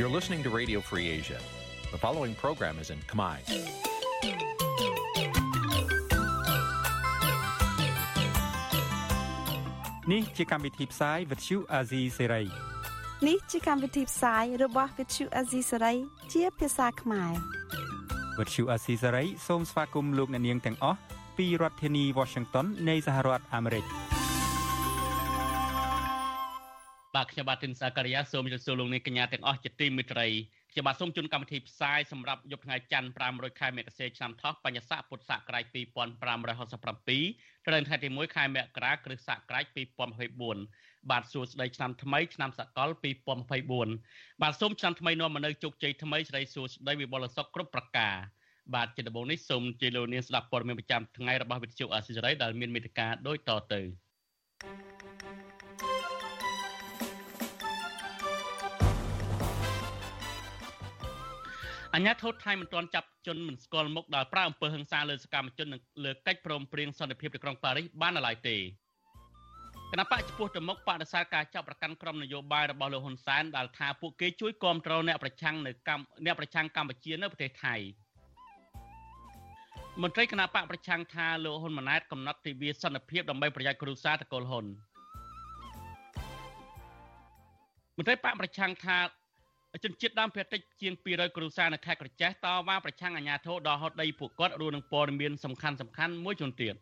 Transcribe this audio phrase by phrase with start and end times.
[0.00, 1.38] You're listening to Radio Free Asia.
[1.92, 3.36] The following program is in Khmer.
[10.12, 12.46] នេះជាកម្មវិធីផ្សាយ Vuthu Azizi Serai
[13.28, 15.96] នេះជាកម្មវិធីផ្សាយរបស់ Vuthu Azizi Serai
[16.32, 17.32] ជាភាសាខ្មែរ
[18.38, 20.98] Vuthu Azizi Serai សូមស្វាគមន៍លោកអ្នកនាងទាំងអស់
[21.38, 24.09] ពីរដ្ឋធានី Washington នៃសហរដ្ឋអាមេរិក
[27.16, 30.26] បាទខ្ញុំបាទទីនសាការីយ៉ាសូមជម្រាបសួរលោកអ្នកកញ្ញាទាំងអស់ជាទីមេត្រី
[30.72, 39.64] ខ្ញុំបាទសូមជូនកម្មវិធីផ្សាយសម្រាប់យប់ថ្ងៃច័ន្ទ500ខែមករាឆ្នាំថោះបញ្ញស័កពុទ្ធសករាជ2567ត្រូវថ្ងៃទី1ខែមករាគ្រិស្តសករាជ
[40.38, 42.88] 2024បាទសួស្តីឆ្នាំថ្មីឆ្នាំសកល
[43.46, 48.16] 2024បាទសូមឆ្នាំថ្មីនាំមកនៅជោគជ័យថ្មីស្រីសួស្តីវិបុលសុខគ្រប់ប្រការ
[48.74, 53.80] បាទជាដំបូងនេះសូមជម្រាបលោកនាងស្ដាប់ព័ត៌មានប្រចាំថ្ងៃរបស់វិទ្យុអាស៊ីសេរីដែលមានមេត្តាដូចតទៅ
[54.62, 55.29] thank you
[61.94, 77.74] អញ្ញាធិបតេយ្យថៃមិនទាន់ចាប់ជនមិនស្គាល់មុខដែលប្រើអំពើហិង្សាលើសកម្មជននិងលើកិច្ចព្រមព្រៀងសន្តិភាពនៅក្រុងប៉ារីសបានឡើយទេគណៈបកចំពោះទៅមុខបដិសេធការចាប់ប្រកាន់ក្រុមនយោបាយរបស់លោកហ៊ុនសែនដែលថាពួកគេជួយគាំទ្រអ្នកប្រឆាំងនៅកម្ពុជាអ្នកប្រឆាំងកម្ពុជានៅប្រទេសថៃ
[80.02, 84.66] មន្ត្រីគណៈបកប្រឆាំងថាលោកហ៊ុនម៉ាណែតកំណត់ទិវាសន្តិភាពដើម្បីប្រយោជន៍គ្រួសារតកូលហ៊ុន
[87.96, 88.96] មន្ត្រីបកប្រឆាំងថា
[89.84, 96.74] ជនជាតិដើមភាគតិចជាង200គ្រួសារនៅខេត្តក្រចេះតវ៉ាប្រឆាំងអាជ្ញាធរដល់ហត់ដីពួកគាត់រួមនឹងព័ត៌មានសំខាន់សំខាន់មួយចំនួនទៀត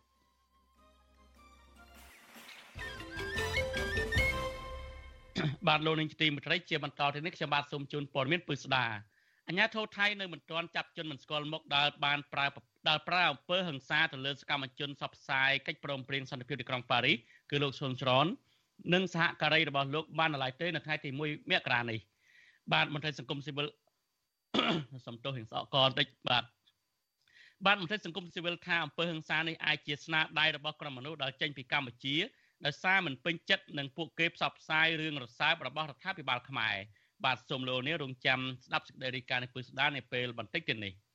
[5.69, 8.85] បាទលោកនឹងទីមត្រីជាបន្តទៅនេះខ្ញុំបាទសូមជូនព័ត៌មានពឹស្ដា
[9.49, 12.47] អាជ្ញាធរថៃនៅមិនទាន់ចាប់ជនមិនស្គាល់មុខដែលបានប្រើ
[12.89, 17.17] ដែលប្រើអំពើហិង្សាទៅលើសកម្មជនសពផ្សាយកិច្ចព្រមព្រៀងសន្តិភាពទីក្រុងប៉ារីស
[17.51, 18.27] គឺលោកស៊ុនច្រន
[18.95, 21.99] និងសហការីរបស់លោកបានឡើយទេនៅថ្ងៃទី1មករានេះ
[22.73, 23.67] បាទមន្ត្រីសង្គមស៊ីវិល
[25.07, 26.45] សំទោសហិង្សាកបន្តិចបាទ
[27.67, 32.17] បាទមន្ត្រីសង្គមស៊ីវិលថាអំពើហិង្សានេះអាចជាស្នាដៃរបស់ក្រុមមនុស្សដែលចេញពីកម្ពុជា
[32.65, 36.77] ដោយសារមិនពេញចិត្តនឹងពួកគេផ្សព្វផ្សាយរឿងរសើបរបស់រដ្ឋាភិបាលខ្មែរ
[37.25, 40.93] បាទសូមលោកនេះរងចាំស្ដាប់សេចក្តីរាយការណ៍នៃពុស្ដានៅពេលបន្តិចទៀតនេះ។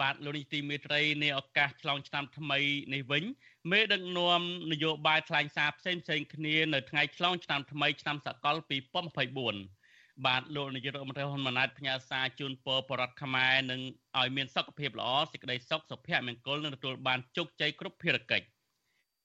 [0.00, 2.58] បាទលោកនាយទីមេត្រីនៃឱកាសឆ្លងឆ្នាំថ្មី
[2.94, 3.24] នេះវិញ
[3.70, 13.80] មេដឹកនាំនយោបាយថ្លែងសារផ្សេងផ្សេងគ្នានៅថ្ងៃឆ្លងឆ្នាំថ្មីឆ្នាំសកល2024បាទលោកនាយករដ្ឋមន្ត្រីហ៊ុនម៉ាណែតផ្ញើសារជូនពរបរដ្ឋខ្មែរនឹង
[14.18, 18.46] ឲ្យមានសុខភាពល្អសេចក្តីសុខសុភមង្គលនិងទទួលបានជោគជ័យគ្រប់ភារកិច្ច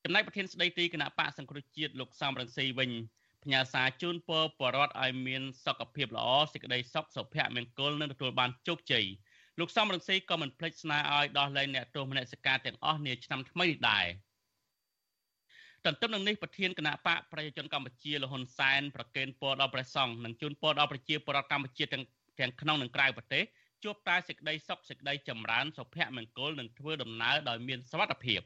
[0.03, 2.91] ចំណែកប្រធានស្ដីទីគណៈបកសង្គ្រោះជាតិលោកសំរងស៊ីវិញ
[3.43, 9.05] ផ្ញើសារជូនពរបរដ្ឋឲ្យមានសុខភាពល្អសេចក្តីសុខសុភមង្គលនិងទទួលបានជោគជ័យ
[9.59, 14.05] លោកសំរងស៊ីក៏មិនភ្លេចស្នើឲ្យដោះលែងអ្នកទោសមនសិការទាំងអស់នាឆ្នាំថ្មីនេះដែរ
[15.85, 22.03] ទន្ទឹមនឹងនេះប្រធានគណៈបកប្រជាជនកម្ពុជាលហ៊ុនសែនប្រកេនពរដល់ព្រះសង្ឃនិងជូនពរដល់ប្រជាពលរដ្ឋកម្ពុជាទាំង
[22.39, 23.43] ទាំងក្នុងនិងក្រៅប្រទេស
[23.83, 28.41] ជួបតែសេចក្តីសុខសេចក្តីចម្រើនសុភមង្គលនិងធ្វើដំណើរដោយមានសុវត្ថិភាព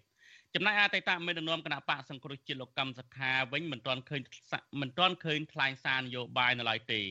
[0.53, 4.21] ចំណែកអតីតមេដឹកនាំគណៈបកសង្គ្រោះជាតិលោកកម្មសខាវិញមិនទាន់ឃើញ
[4.81, 7.01] មិនទាន់ឃើញថ្លែងសារនយោបាយនៅឡើយទេ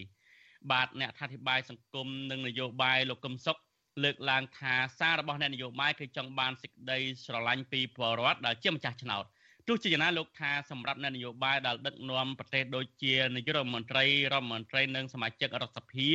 [0.73, 3.59] បាទអ្នកអធិប្បាយសង្គមនិងនយោបាយលោកកឹមសុខ
[4.05, 9.25] លើកឡើងថាសាររបស់អ្នកនយោបាយគឺចង់បានសេចក្តីស្រឡាញ់ពីប្រជាពលរដ្ឋដែលជាម្ចាស់ឆ្នោត
[9.67, 16.11] ទោះជាយ៉ាងណាលោកថាសម្រាប់អ្នកនយោបាយដែលដឹកនាំប្រទេសដូចជានាយករដ្ឋមន្ត្រីរដ្ឋមន្ត្រីនិងសមាជិករដ្ឋសភា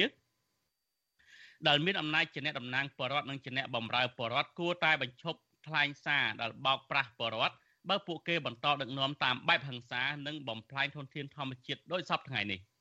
[1.67, 7.55] ដែលមានអំណាចជាអ្នកតំណាងប្រជាពលរដ្ឋនិងជាអ្នកបម្រើប្រជាពលរដ្ឋគួរតែបញ្ឈប់ថ្លែងសារដែលបោកប្រាស់ប្រជាពលរដ្ឋ
[7.89, 12.59] បើពួកគេបន្តដឹកនាំតាមបែបហិង្សានិងបំផ្លាញធនធានធម្មជាតិដោយសពថ្ងៃនេះ។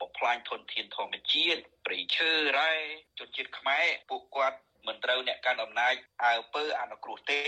[0.00, 2.72] បំផ្លាញធនធានធម្មជាតិព្រៃឈើរ៉ែ
[3.18, 5.94] ជនជាតិខ្មែរពួកគាត់មិនត្រូវអ្នកកាន់អំណាច
[6.24, 7.40] អើពើអនុគ្រោះទេ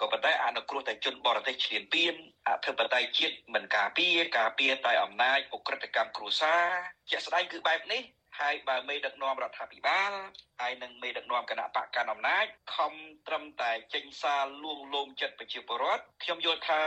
[0.00, 2.14] ក៏ប៉ុន្តែអនុគ្រោះតែជនបរទេសឈ្លានពាន
[2.48, 6.64] អធិបតេយ្យជាតិមិនការពារការពារតែអំណាចអ ுக ្រិតកម្មគ្រួសារ
[7.10, 8.02] ជាក់ស្ដែងគឺបែបនេះ
[8.40, 10.12] ហើយបើមេដឹកនាំរដ្ឋាភិបាល
[10.60, 12.46] ហើយនិងមេដឹកនាំគណៈបកកណ្ដាលអំណាច
[12.76, 12.92] ខំ
[13.26, 16.82] ត្រឹមតែចេញសារលួងលោមចិត្តប្រជាពលរដ្ឋខ្ញុំយល់ថា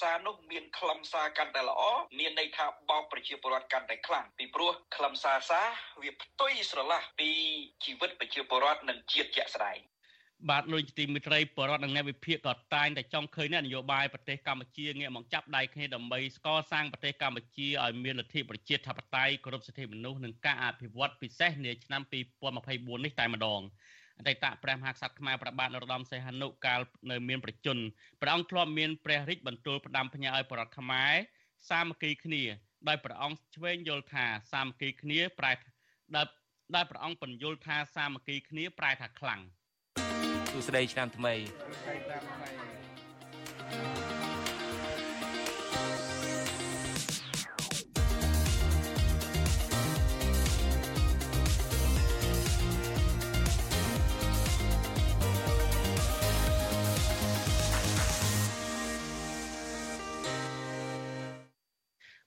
[0.00, 1.82] សារនោះមានខ្លឹមសារកាន់តែល្អ
[2.18, 5.66] មានន័យថាបោកប្រជាពលរដ្ឋកាន់តែខ្លាំងពីព្រោះខ្លឹមសារសារ
[6.02, 7.30] វាផ្ទុយស្រឡះពី
[7.84, 9.78] ជីវិតប្រជាពលរដ្ឋនិងជាតិជាក់ស្ដែង
[10.50, 22.02] បាទលោកទីមិត្តរីបរដ្ឋនិងអ្នកវិភាគក៏តែងតែចង់ឃើញនយោបាយប្រទេសកម្ពុជាងាកមកចាប់ដៃគ្នាដើម្បីស្កសាងប្រទេសកម្ពុជាឲ្យមានលទ្ធិប្រជាធិបតេយ្យគោរពសិទ្ធិមនុស្សនិងការអភិវឌ្ឍពិសេសនាឆ្នាំ
[22.52, 23.62] 2024នេះតែម្ដង
[24.18, 26.80] អតីតព្រះមហាក្សត្រខ្មែរព្រះបាទនរោត្តមសីហនុកាល
[27.10, 27.78] នៅមានប្រជជន
[28.20, 31.14] ព្រះអង្គធ្លាប់មានព្រះរាជបន្ទូលផ្ដាំផ្ញើឲ្យបរដ្ឋខ្មែរ
[31.70, 32.42] សាមគ្គីគ្នា
[32.88, 35.52] ដោយព្រះអង្គឆ្វេងយល់ថាសាមគ្គីគ្នាប្រែ
[36.16, 36.26] ដែល
[36.74, 41.34] ដែលព្រះអង្គបញ្យល់ថាសាមគ្គីគ្នាប្រែថាខ្លាំងួស្តីឆ្នាំថ្មី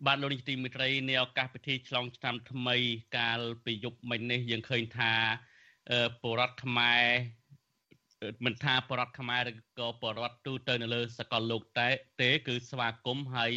[0.05, 2.77] បាទលោកនាយកទីមេត្រីនៃឱកាសពិធីឆ្លងឆ្នាំថ្មី
[3.17, 5.13] កាលពីយប់មិញនេះយើងឃើញថា
[6.21, 7.05] បុរដ្ឋខ្មែរ
[8.45, 11.87] មិនថាបរដ្ឋខ្មែរឬក៏បរដ្ឋទូទៅនៅលើសកលលោកតែ
[12.21, 13.51] ទេគឺស្វាគមន៍ហើយ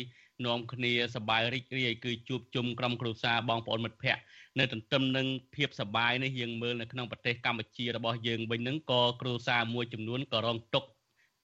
[0.47, 4.23] នាំគ្នាសប្បាយរីករាយគឺជួបជុំក្រុមគ្រួសារបងប្អូនមិត្តភ័ក្តិ
[4.59, 10.88] នៅទន្ទឹមនឹងភាពសប្បាយនេះយើងមើលនៅក្នុងប្រទេសកម្ពុជារបស់យើងវិញហ្នឹងក៏គ្រួសារមួយចំនួនក៏រងទុក្ខ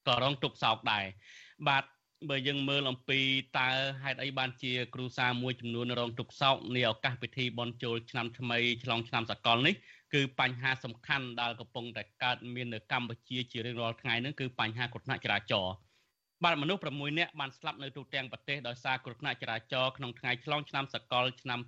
[0.09, 1.05] ក៏រងទុក្ខសោកដែរ
[1.69, 1.85] បាទ
[2.27, 3.21] បើយើងមើលអំពី
[3.59, 3.69] តើ
[4.03, 9.75] ហេតុអីបានជាគ្រូសាមួយចំនួនរងទុក្ខសោកនាឱកាសពិធីបុណ្យចូលឆ្នាំថ្មីឆ្លងឆ្នាំសកលនេះ
[10.15, 15.75] គឺបញ្ហាសំខាន់ដែលកំពុងតែកើតមាននៅកម្ពុជាជារៀងរាល់ថ្ងៃនេះគឺបញ្ហាគ្រោះថ្នាក់ចរាចរណ៍
[16.45, 21.61] បាទមនុស្ស6នាក់បានស្លាប់នៅទូទាំងប្រទេសដោយសារគ្រោះថ្នាក់ចរាចរណ៍ក្នុងថ្ងៃឆ្លងឆ្នាំសកលឆ្នាំ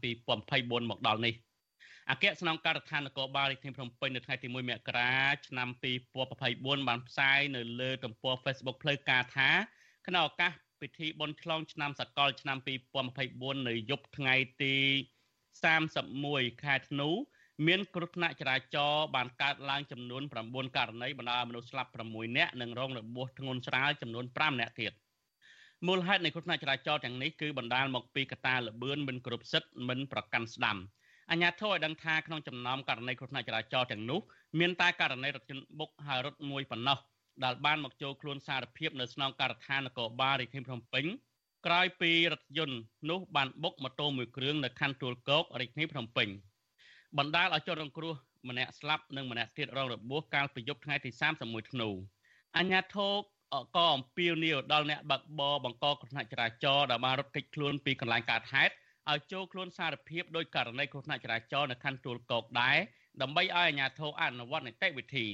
[0.43, 1.35] 2024មកដល់នេះ
[2.11, 5.13] អគ្គស្នងការដ្ឋាននគរបាលរាជធានីភ្នំពេញនៅថ្ងៃទី1មករា
[5.49, 5.69] ឆ្នាំ
[6.25, 9.51] 2024បានផ្សាយនៅលើទំព័រ Facebook ផ្លូវការថា
[10.09, 12.59] ក្នុងឱកាសពិធីបុណ្យឆ្លងឆ្នាំសកលឆ្នាំ
[13.13, 14.75] 2024នៅយប់ថ្ងៃទី
[15.85, 17.09] 31ខែធ្នូ
[17.67, 24.93] មានគ្រោះថ្នាក់ចរាចរណ៍បានកើតឡើងចំនួន9ករណីបណ្ដាលមនុស្សស្លាប់6នាក់និងរងរបួសធ្ងន់ស្រាលចំនួន5នាក់ទៀត
[25.87, 30.77] មូលហេតុនៃគ្រោះថ្នាក់ចរាចរណ៍ទាំងនេះគឺបណ្ដាលមកពីកត្តាល្បឿនមិនគ្រប់សិទ្ធិមិនប្រកាន់ស្ដាំ
[31.31, 34.21] អញ្ញាធិឲ្យដឹងថាក្នុងចំណោមករណីគ្រោះថ្នាក់ចរាចរណ៍ទាំងនោះ
[34.59, 36.99] មានតែករណីរថយន្តបុកហើយរត់មួយប៉ុណ្ណោះ
[37.45, 41.05] ដែលបានមកចូលខ្លួនសារភាព នៅស្នងការដ្ឋាននគរបាលរាជធានីភ្នំពេញ
[41.67, 42.79] ក្រោយពីរថយន្ត
[43.11, 46.29] នោះបានបុកម៉ូតូមួយគ្រឿងនៅខណ្ឌទួលគោករាជធានីភ្នំពេញ
[47.19, 48.15] បណ្ដាលឲ្យជនរងគ្រោះ
[48.49, 51.11] ម្នាក់ស្លាប់និងម្នាក់ទៀតរងរបួសកាលពីយប់ថ្ងៃទី
[51.43, 51.89] 31ធ្នូ
[52.57, 53.09] អញ្ញាធោ
[53.77, 58.75] ក៏អំពាវនាវដល់អ្នកបើកបរបង្កគ្រោះថ្នាក់ចរាចរណ៍ដែលបានរត់គេចខ្លួនពីកន្លែងកើតហេតុ
[59.11, 62.77] ឲ្យចូលខ្លួនសារភាពដោយករណីគ្រោះថ្នាក់ចរាចរណ៍នៅខណ្ឌទួលគោកដែរ
[63.23, 65.27] ដើម្បីឲ្យអាជ្ញាធរអនុវត្តនីតិវិធី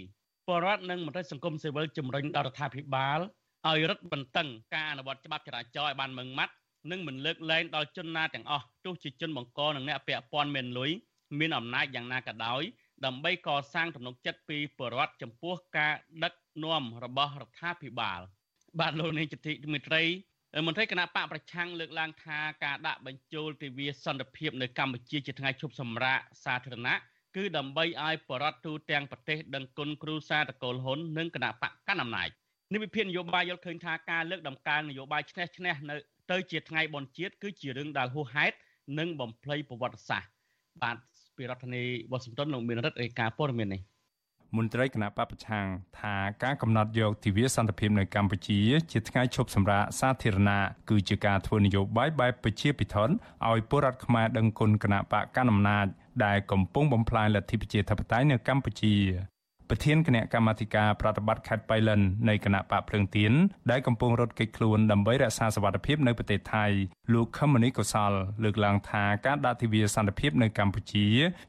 [0.49, 3.21] បរដ្ឋនិងមន្ត្រីសង្គមស៊ីវិលជំរុញដល់រដ្ឋាភិបាល
[3.67, 6.55] ឲ្យរឹតបន្តឹងការអនុវត្តច្បាប់ចរាចរណ៍ឲ្យបានម៉ឺងម៉ាត់
[6.91, 10.91] និងមិនលើកលែងដល់ជនណាទាំងអស់ទោះជាជនបង្កនិងអ្នកពាក់ព័ន្ធមានលុយ
[11.39, 12.63] មានអំណាចយ៉ាងណាក៏ដោយ
[13.05, 15.95] ដើម្បីកសាងទំនុកចិត្តពីប្រជារដ្ឋចំពោះការ
[16.25, 16.33] ដឹក
[16.65, 18.21] នាំរបស់រដ្ឋាភិបាល
[18.81, 20.05] បាទលោកនាយចតិមិត្តរី
[20.67, 26.97] មន្ត្រីគណៈបកប្រឆាំងលើកឡើងថាការដាក់បញ្ចូលទិវាសន្តិភាពនៅកម្ពុជាជាថ្ងៃឈប់សម្រាកសាធារណៈ
[27.37, 32.29] គឺដើម្បីឲ្យបរដ្ឋទូទាំងប្រទេសដឹងគុណគ្រូសាតកូលហ៊ុននិងគណៈបកកណ្ដាលអំណាច
[32.73, 35.97] នេះវិភាគនយោបាយយល់ឃើញថាការលើកដំកើងនយោបាយឈ្នះឈ្នះនៅ
[36.31, 38.57] ទៅជាថ្ងៃបុណ្យជាតិគឺជារឿងដែលហួសហេតុ
[38.99, 40.31] និងបំភ្លៃប្រវត្តិសាស្ត្រ
[40.83, 40.97] បាទ
[41.37, 43.83] ពីរដ្ឋធានីវ៉ាស៊ីនតោនលោកមានរដ្ឋរាយការណ៍ព័ត៌មាននេះ
[44.57, 45.67] មន្ត្រីគណៈបពប្រឆាំង
[46.01, 48.61] ថាការកំណត់យកទិវាសន្តិភាពនៅកម្ពុជា
[48.93, 50.61] ជាថ្ងៃឈប់សម្រាកសាធារណៈ
[50.91, 55.87] គឺជាការធ្វើនយោបាយបែបប្រជាពិធឲ្យពលរដ្ឋខ្មែរដឹងគុណគណៈបកកណ្ដាលអំណាច
[56.25, 58.95] ដែលកំពុងបំផ្លាញលទ្ធិប្រជាធិបតេយ្យនៅកម្ពុជា
[59.71, 63.33] ប្រធានគណៈកម្មាធិការប្រតិបត្តិខេត្តបៃលិននៃគណៈបកភ្លើងទៀន
[63.71, 66.67] ដែលកំពុងរត់គេចខ្លួនដើម្បីរក្សាសវត្ថិភាពនៅប្រទេសថៃ
[67.13, 68.13] លោកខមនីកុសល
[68.45, 71.07] លើកឡើងថាការដាក់ទិវាសន្តិភាពនៅកម្ពុជា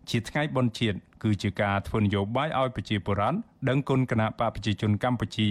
[0.10, 3.38] ជាថ្ងៃបុណ្យជាតិគឺជាការធ្វើនយោបាយឲ្យប្រជាពលរដ្ឋ
[3.70, 5.50] ដឹងគុណគណៈបកប្រជាជនកម្ពុជា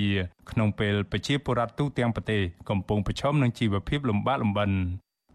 [0.50, 4.70] ក្នុងពេលប្រជាពលរដ្ឋទូទាំងប្រទេសកំពុងប្រឈមនឹងជីវភាពលំបាកលំបិន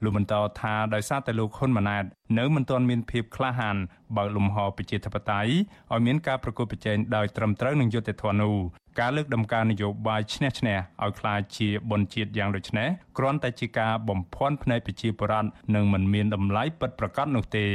[0.04, 2.06] លោកបន្តថាដោយសារតែលោកហ៊ុនម៉ាណែត
[2.40, 3.78] នៅមិនទាន់មានភាពក្លាហាន
[4.18, 5.52] បើកលំហប្រជាធិបតេយ្យ
[5.92, 8.56] ឲ្យមានការប្រកួតប្រជែងដោយត្រឹមត្រូវនឹងយុត្តិធម៌នោះ
[9.00, 17.66] ការលើកដំការនយោបាយឈ្នះឈ្នះឲ្យខ្លាចជាបនជាតិយ៉ាងដូចនេះគ្រាន់តែជាការបំភាន់ភ្នែកប្រជាពលរដ្ឋនិងមិនមានតម្លៃពិតប្រាកដនោះទេ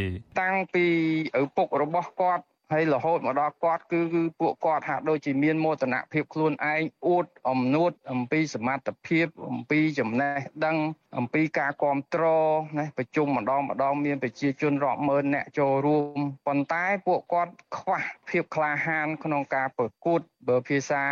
[0.40, 0.86] តាំងពី
[1.42, 10.76] ឪពុករបស់គាត់ ហើយរហូតមកដល់គាត់គឺគឺពួកគាត់ហាក់ដូចជាមានមោទនភាពខ្លួនឯងអួតអំនួតអំពីសមត្ថភាព អំពីចំណេះដឹង
[11.18, 21.02] អំពីការគ្រប់គ្រងណាប្រជុំម្ដងម្ដងមានប្រជាជនរាប់ម៉ឺនអ្នកចូលរួមប៉ុន្តែពួកគាត់ខ្វះភាពក្លាហាន ក្នុងការប្រកួតបើភាសា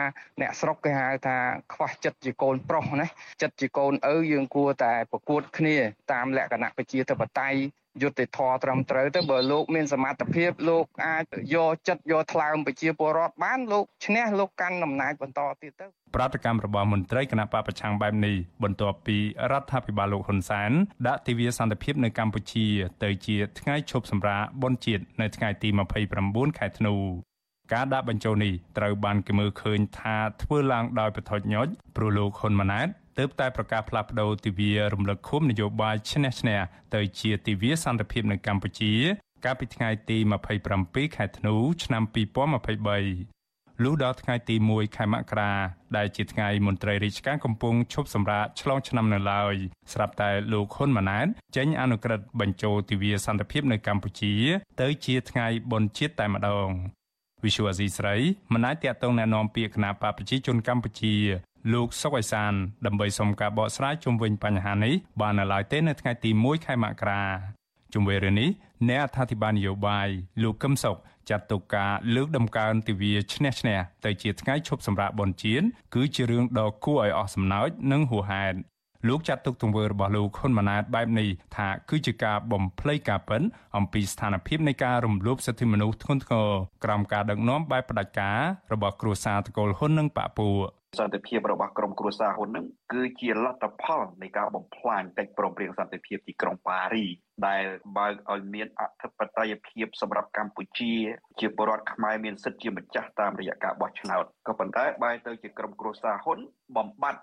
[0.41, 1.37] អ្នកស្រុកគេហៅថា
[1.75, 3.07] ខ្វះចិត្តជាកូនប្រុសណា
[3.43, 5.77] ចិត្តជាកូនឪយើងគួរតែប្រកួតគ្នា
[6.13, 11.25] តាមលក្ខណៈប្រជាធិបតេយ្យ យុត្តិធម៌ត្រឹមត្រូវទៅបើលោកមានសមត្ថភាពលោកអាច
[11.55, 19.19] យកចិត្តយកថ្លើមប្រជាពលរដ្ឋបានលោកឈ្នះលោកកាន់អំណាចបន្តទៀតទៅប្រតិកម្មរបស់មន្ត្រីគណៈបពប្រឆាំងបែបនេះបន្ទាប់ពី
[19.53, 20.73] រដ្ឋាភិបាលលោកហ៊ុនសែន
[21.07, 22.67] ដាក់ទិវាសន្តិភាពនៅកម្ពុជា
[23.05, 25.69] ទៅជាថ្ងៃឈប់សម្រាកបុណ្យជាតិនៅថ្ងៃទី
[26.15, 26.95] 29ខែធ្នូ
[27.73, 36.61] ការដាក់បញ្ចូលនេះត្រូវបានគេមើលឃើញថាធ្វើឡើងដោយប្រថុចញុចព្រោះលោកហ៊ុនម៉ាណែត ទើបតែប្រកាសផ្លាស់ប្តូរទិវារំលឹកខួបនយោបាយឈ្នះឈ្នះ
[36.95, 38.93] ទៅជាទិវាសន្តិភាពនៅកម្ពុជា
[39.45, 40.19] កាលពីថ្ងៃទី
[40.67, 41.55] 27ខែធ្នូ
[41.85, 45.53] ឆ្នាំ2023លុះដល់ថ្ងៃទី1ខែមករា
[45.97, 49.55] ដែលជាថ្ងៃមន្ត្រីរាជការកំពុងឈប់សម្រាកឆ្លងឆ្នាំនៅឡើយ
[49.93, 54.35] ស្រាប់តែលោកហ៊ុនម៉ាណែតចេញអនុក្រឹត្យបញ្ចូលទិវាសន្តិភាពនៅកម្ពុជា
[54.81, 56.69] ទៅជាថ្ងៃបុណ្យជាតិតែម្ដង
[57.45, 58.17] វិសុវអាស៊ីស្រី
[58.53, 61.15] មិនអាចតតងណែនាំពាក្យគណៈបកប្រជាជនកម្ពុជា
[61.73, 62.53] លោកសុកអេសាន
[62.87, 67.23] ដើម្បីសុំការបកស្រាយជុំវិញបញ្ហានេះបាននៅឡើយទេនៅថ្ងៃទី1ខែមករា
[67.93, 68.51] ជុំវិញរឿងនេះ
[68.89, 70.09] អ្នកអធិបាលនយោបាយ
[70.43, 70.97] លោកកឹមសុខ
[71.31, 78.57] ចាត់ទុកការលើកដំកើងទិវាឈ្នះឈ្នះទៅជាថ្ងៃឈប់សម្រាកបុណ្យជាតិគឺជារឿងដ៏គួរឲ្យអស់សំណើចនិងហួសហេតុ
[79.09, 83.43] លោកចាត់ទុកទង្វើរបស់លោកហ៊ុនម៉ាណែតបែបនេះថាគឺជាការបំភ្លៃការពិន
[83.77, 86.51] អំពីស្ថានភាពនៃការរំលោភសិទ្ធិមនុស្សធ្ងន់ធ្ងរ
[86.85, 88.41] ក្រោមការដឹកនាំបែបផ្ដាច់ការ
[88.73, 90.57] របស់គ្រួសារតកូលហ៊ុននិងបពពួក
[90.99, 97.07] សន្តិភាពរបស់ក្រុមគ្រួសារហ៊ុននឹងគឺជាលទ្ធផលនៃការបំផ្លាញកិច្ចព្រមព្រៀងសន្តិភាពទីក្រុងប៉ារី
[97.47, 97.65] ដែល
[97.97, 100.95] បើកឲ្យមានអធិបតេយ្យភាពសម្រាប់កម្ពុជា
[101.41, 106.39] ជាពលរដ្ឋខ្មែរមានសិទ្ធិជាម្ចាស់តាមរយៈការបោះឆ្នោតក៏ប៉ុន្តែបែរទៅជាក្រុមគ្រួសារហ៊ុន
[106.77, 107.23] បំបត្តិ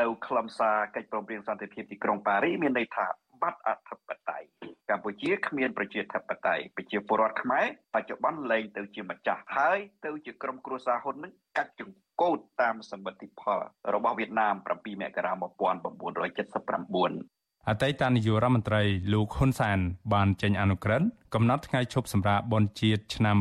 [0.00, 3.06] នៅខ្លឹមសារកិច្ចព្រមព្រៀងសន្តិភាពទីក្រុងប៉ារីមានន័យថា
[3.42, 4.46] បាត់អធិបតេយ្យ
[4.90, 13.60] កម្ពុជាគ្មានប្រជាធិបតេយ្យប្រជាពលរដ្ឋខ្មែរបច្ចុប្បន្នលែងទៅជាម្ចាស់ហើយទៅជាក្រុមគ្រួសារហ៊ុននឹងកាច់ចង្កូតតាមសមិទ្ធផល
[13.94, 14.66] របស់វៀតណាម7
[15.02, 15.40] មករា1979
[17.70, 18.82] អតីតនាយករដ្ឋមន្ត្រី
[19.12, 19.78] លោកហ៊ុនសែន
[20.14, 23.36] បានចេញអនុក្រឹត្យកំណត់ថ្ងៃឈប់សម្រាកបុណ្យជាតិឆ្នាំ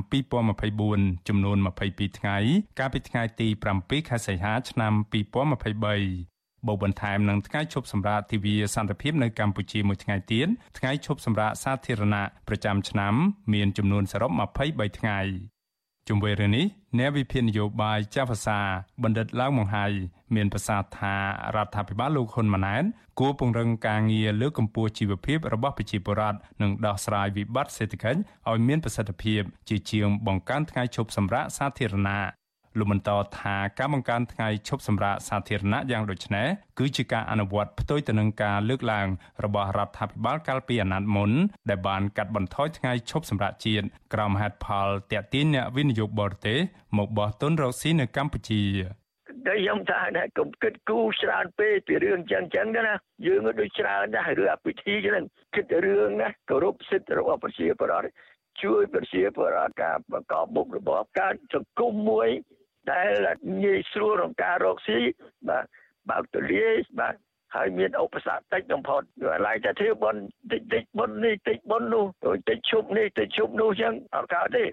[0.62, 1.58] 2024ចំនួន
[1.90, 2.38] 22ថ្ងៃ
[2.80, 3.48] កាលពីថ្ងៃទី
[3.80, 6.36] 7ខែសីហាឆ្នាំ2023
[6.68, 13.14] បូកបន្ថែមនឹងថ្ងៃឈប់សម្រាកទិវាសន្តិភាពនៅកម្ពុជាមួយថ្ងៃទៀតថ្ងៃឈប់សម្រាកសាធារណៈប្រចាំឆ្នាំ
[13.54, 14.32] មានចំនួនសរុប
[14.66, 15.20] 23ថ្ងៃ
[16.08, 16.66] ជុំវិញរឿងនេះ
[17.00, 18.60] អ្នកវិភាគនយោបាយចាស់ភាសា
[19.04, 19.86] បណ្ឌិតឡើងមង្ហៃ
[20.36, 21.16] មានប្រសាសន៍ថា
[21.56, 22.84] រដ្ឋាភិបាលលោកហ៊ុនម៉ាណែត
[23.20, 28.20] គួរពង្រឹងការងារលើកកម្ពស់ជីវភាពរបស់ប្រជាពលរដ្ឋនិងដោះស្រាយវិបត្តិសេដ្ឋកិច្ច
[28.50, 32.45] ឲ្យមានប្រសិទ្ធភាពជាជាងបង្កើនថ្ងៃឈប់សម្រាកសាធារណៈ
[32.78, 36.48] លោកបន្តថាការបង្កើនថ្ងៃឈប់សម្រាកសាធារណៈយ៉ាងដូចនេះ
[36.80, 39.08] គឺជាការអនុវត្តផ្ទុយទៅនឹងការលើកឡើង
[39.44, 41.32] របស់រដ្ឋាភិបាលកាលពីអាណត្តិមុន
[41.70, 46.60] ដែលបានកាត់បន្ថយថ្ងៃឈប់សម្រាកជាតិក្រោមហេតុផលតាក់ទាញអ្នកវិនិយោគបរទេស
[46.98, 48.64] មកបោះទុនរកស៊ីនៅកម្ពុជា
[49.46, 55.24] តែខ្ញុំថាណាកុំគិតគូរច្រើនពេកពីរឿងចឹងចឹងណាយើងក៏ដូចច្រើនដែររឿងអភិធីចឹង
[55.56, 58.10] គិតរឿងណាគោរពសិទ្ធិរបស់ប្រជាពលរដ្ឋ
[58.64, 62.30] ជួយប្រជាពលរដ្ឋការប្រកបមុខរបរការសង្គមមួយ
[62.94, 63.10] ដែល
[63.64, 65.00] ងាយស្រួលក្នុងការរកស៊ី
[65.50, 65.66] បាទ
[66.10, 67.16] បើកទលាយបាទ
[67.56, 70.16] ហើយមានឧបសគ្គតិចបំផុតគឺឡៃតែធ្វើបន
[70.52, 72.06] តិចតិចបននេះតិចបននោះ
[72.50, 74.66] តិចឈប់នេះតិចឈប់នោះចឹងអត់កើតទេ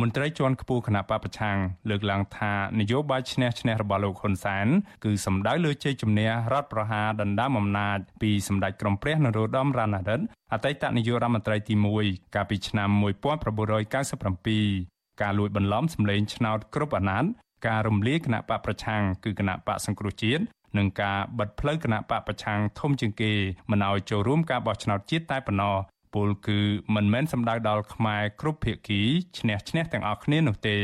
[0.00, 1.58] មន្ត្រីជាន់ខ្ពស់គណៈបពប្រឆាំង
[1.90, 4.66] លើកឡើងថានយោបាយឈ្នះឈ្នះរបស់លោកហ៊ុនសែន
[5.04, 17.30] គឺសំដៅលើជ័យជំនះរដ្ឋប្រហារដណ្ដើមអំណាចពីសម្ដេចក្រមព្រះនរោត្តមរណរដ្ឋអតីតនាយករដ្ឋមន្ត្រីទី1កាលពីឆ្នាំ1997 ការលួចបន្លំសម្លេងឆ្នោតគ្រប់អាណត្តិ
[17.66, 20.42] ការរំលាយគណៈបកប្រឆាំងគឺគណៈបកសង្គ្រោះជាតិ
[20.78, 23.32] និងការបិទផ្លូវគណៈបកប្រឆាំងធំជាងគេ
[23.70, 25.76] មិនឲ្យចូលរួមការបោះឆ្នោតជាតិតែប៉ុណ្ណោះ
[26.14, 26.60] ពលគឺ
[26.94, 29.00] មិនមែនសំដៅដល់ខ្មែរគ្រប់ភាគី
[29.38, 30.78] ឈ្នះឈ្នះទាំងអស់គ្នានោះទេ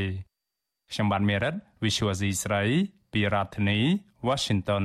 [0.93, 2.62] ខ្ញុំបានមេរិត Visual C ស្រី
[3.12, 3.78] ពីរដ្ឋធានី
[4.28, 4.85] Washington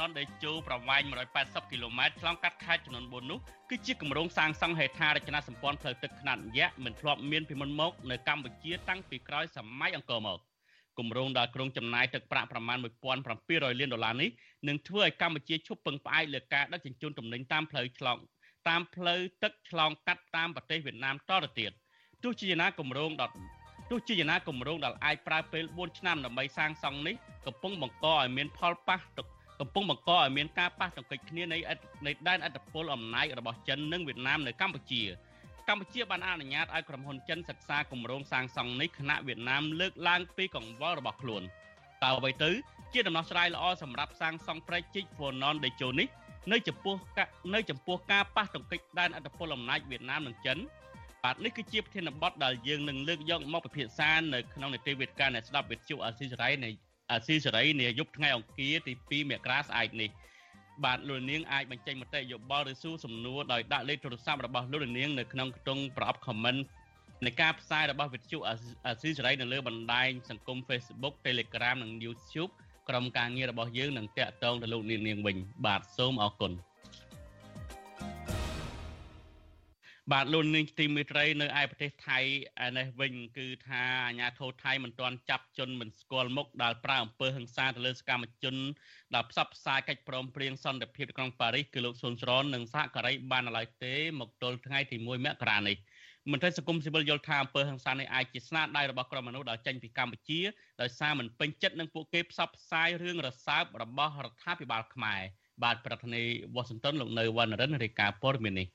[0.00, 1.02] ណនដែលចូលប្រវែង
[1.36, 3.38] 180គីឡូម៉ែត្រឆ្លងកាត់ខេត្តចំនួន4នោះ
[3.70, 10.38] គឺជាគម្រោងសាងសង់ហេដ្ឋារចនាសម្ព័ន្ធផ្លូវទឹកខ្នាតយក្សមិនធ្លាប់មានពីមុនមកនៅកម្ពុជាតាំងពីក្រោយសម័យអង្គរមក
[10.98, 12.78] គម្រោងដែលក្រុងចំណាយទឹកប្រាក់ប្រមាណ
[13.28, 14.30] 1700លានដុល្លារនេះ
[14.68, 18.18] នឹងធ្វើឲ្យកម្ពុជាឈប់ពឹងផ្អែកលើការដឹកជញ្ជូនទំនិញតាមផ្លូវឆ្លង
[18.68, 21.72] តាមផ្លូវទឹកឆ្លងកាត់តាមប្រទេសវៀតណាមតទៅទៀត
[22.22, 23.24] ទោះជាយ៉ាងណាគម្រោងដ
[23.90, 27.14] ទោះជាយ៉ាងណាគម្រោងដែលអាចប្រើពេល4ឆ្នាំដើម្បីសាងសង់នេះ
[27.46, 28.98] កំពុងបង្កឲ្យមានផលប៉ះ
[29.64, 31.58] កំពុងបង្កឲ្យមានការប៉ះទង្គិចគ្នានៃ
[32.06, 35.02] នៃដែនអធិបតេយ្យអំណាចរបស់ចិននិងវៀតណាមនៅកម្ពុជា
[35.68, 41.42] កម្ពុជាបានអនុញ្ញាតឲ្យក្រុមហ៊ុនចិនសិក្សាគម្រោងសាងសង់នេះគណៈវៀតណាមលើកឡើងពីកង្វល់របស់ខ្លួន
[42.02, 42.50] តើអ្វីទៅ
[42.92, 46.08] ជាដំណោះស្រាយល្អសម្រាប់សាងសង់ប្រជិកហ្វូណនដេជោនេះ
[46.52, 46.94] នៅចំពោះ
[47.54, 50.58] នៅចំពោះការប៉ះទង្គិចដែនអធិបតេយ្យអំណាចវៀតណាមនិងចិន
[51.24, 56.70] បាទនេះគឺជាប្រធានបទដែលយើងនឹងលើកយកមកពិភាក្សានៅក្នុងនីតិវិទ្យាអ្នកស្ដាប់វិទ្យុអស៊ីសេរីនៃ
[57.12, 60.10] អស៊ីសេរីនាយប់ថ្ងៃអង្គារទី2មករាស្អែកនេះ
[60.84, 66.60] បាទលោកនាងអាចបញ្ចេញមតិយោបល់ឬសួរសំណួរដោយដាក់លេខទូរស័ព្ទរបស់លោកនាងនៅក្នុងខ្ទង់ប្រអប់ comment
[67.24, 68.38] នៃការផ្សាយរបស់វិទ្យុ
[68.86, 72.50] អស៊ីសេរីនៅលើបណ្ដាញសង្គម Facebook Telegram និង YouTube
[72.88, 76.52] ក្រុមការងាររបស់យើងនឹងតាក់ទងទៅលោកនាងវិញបាទសូមអរគុណ
[80.12, 82.18] បាទលោកនាងទីមេត្រីនៅឯប្រទេសថៃ
[82.78, 88.56] នេះវិញគឺថាអាញាធរថៃមិនទាន់ចាប់ជនមិនស្គាល់មុខដែលប្រើអំពើហិង្សាទៅលើសកម្មជន
[89.14, 95.76] ដែលផ្សព្វផ្សាយកិច្ចព្រមព្រៀងសន្តិភាពក្រុងប៉ារីសគឺលោកស៊ុនស្រននិងសហការីបានឡើយទេមកទល់ថ្ងៃទី1មករានេះ
[96.30, 100.40] មន្ត្រីសង្គមស៊ីវិលយល់ថាអំពើហិង្សានេះអាចជាស្នាដៃរបស់ក្រុមមនុស្សដែលចេញពីកម្ពុជា
[100.80, 105.20] ដោយសារមិនពេញចិត្តនឹងពួកគេផ្សព្វផ្សាយរឿងរសើបរបស់រដ្ឋាភិបាលខ្មែរ
[105.62, 108.68] បាទប្រធានាធិបតីវ៉ាស៊ីនតោនលោកនៅវណ្ណរិនរាយការណ៍ព័ត៌មាននេះ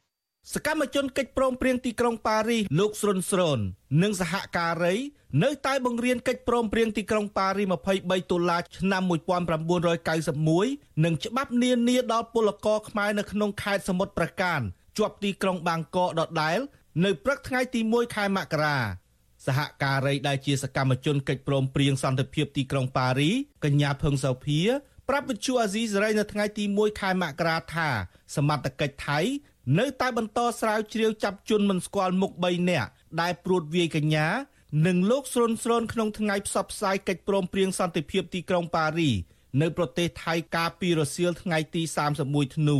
[0.54, 3.60] សកម្មជនកិច្ចព្រមព្រៀងទីក្រុងប៉ារីសលោកស្រុនស្រូន
[4.02, 4.96] និងសហការី
[5.44, 7.68] នៅតែបង្រៀនកិច្ចព្រមព្រៀងទីក្រុងប៉ារីស
[7.98, 9.04] 23តុលាឆ្នាំ
[10.98, 14.60] 1991និងច្បាប់នានាដល់ពលករខ្មែរនៅក្នុងខេត្តសមុទ្រប្រការ
[14.98, 16.60] ជាប់ទីក្រុងបាងកកដដែល
[17.06, 18.78] នៅព្រឹកថ្ងៃទី1ខែមករា
[19.46, 23.32] សហការីដែលជាសកម្មជនកិច្ចព្រមព្រៀងសន្តិភាពទីក្រុងប៉ារី
[23.64, 24.62] កញ្ញាភឹងសោភា
[25.10, 27.90] ប្រាប់វិទ្យុអាស៊ីសេរីនៅថ្ងៃទី1ខែមករាថា
[28.36, 29.20] សមត្ថកិច្ចថៃ
[29.78, 32.90] នៅតែបន្តស្រាវជ្រាវចាប់ជនមិនស្គាល់មុខ3នាក់
[33.22, 34.28] ដែលព្រួតវាយកញ្ញា
[34.88, 39.12] និងលោកស្រុនស្រូនក្នុងថ្ងៃផ្សព្វផ្សាយកិច្ចព្រមព្រៀងសន្តិភាពទីក្រុងប៉ារី
[39.62, 41.82] នៅប្រទេសថៃកាលពីរសៀលថ្ងៃទី
[42.20, 42.80] 31ធ្នូ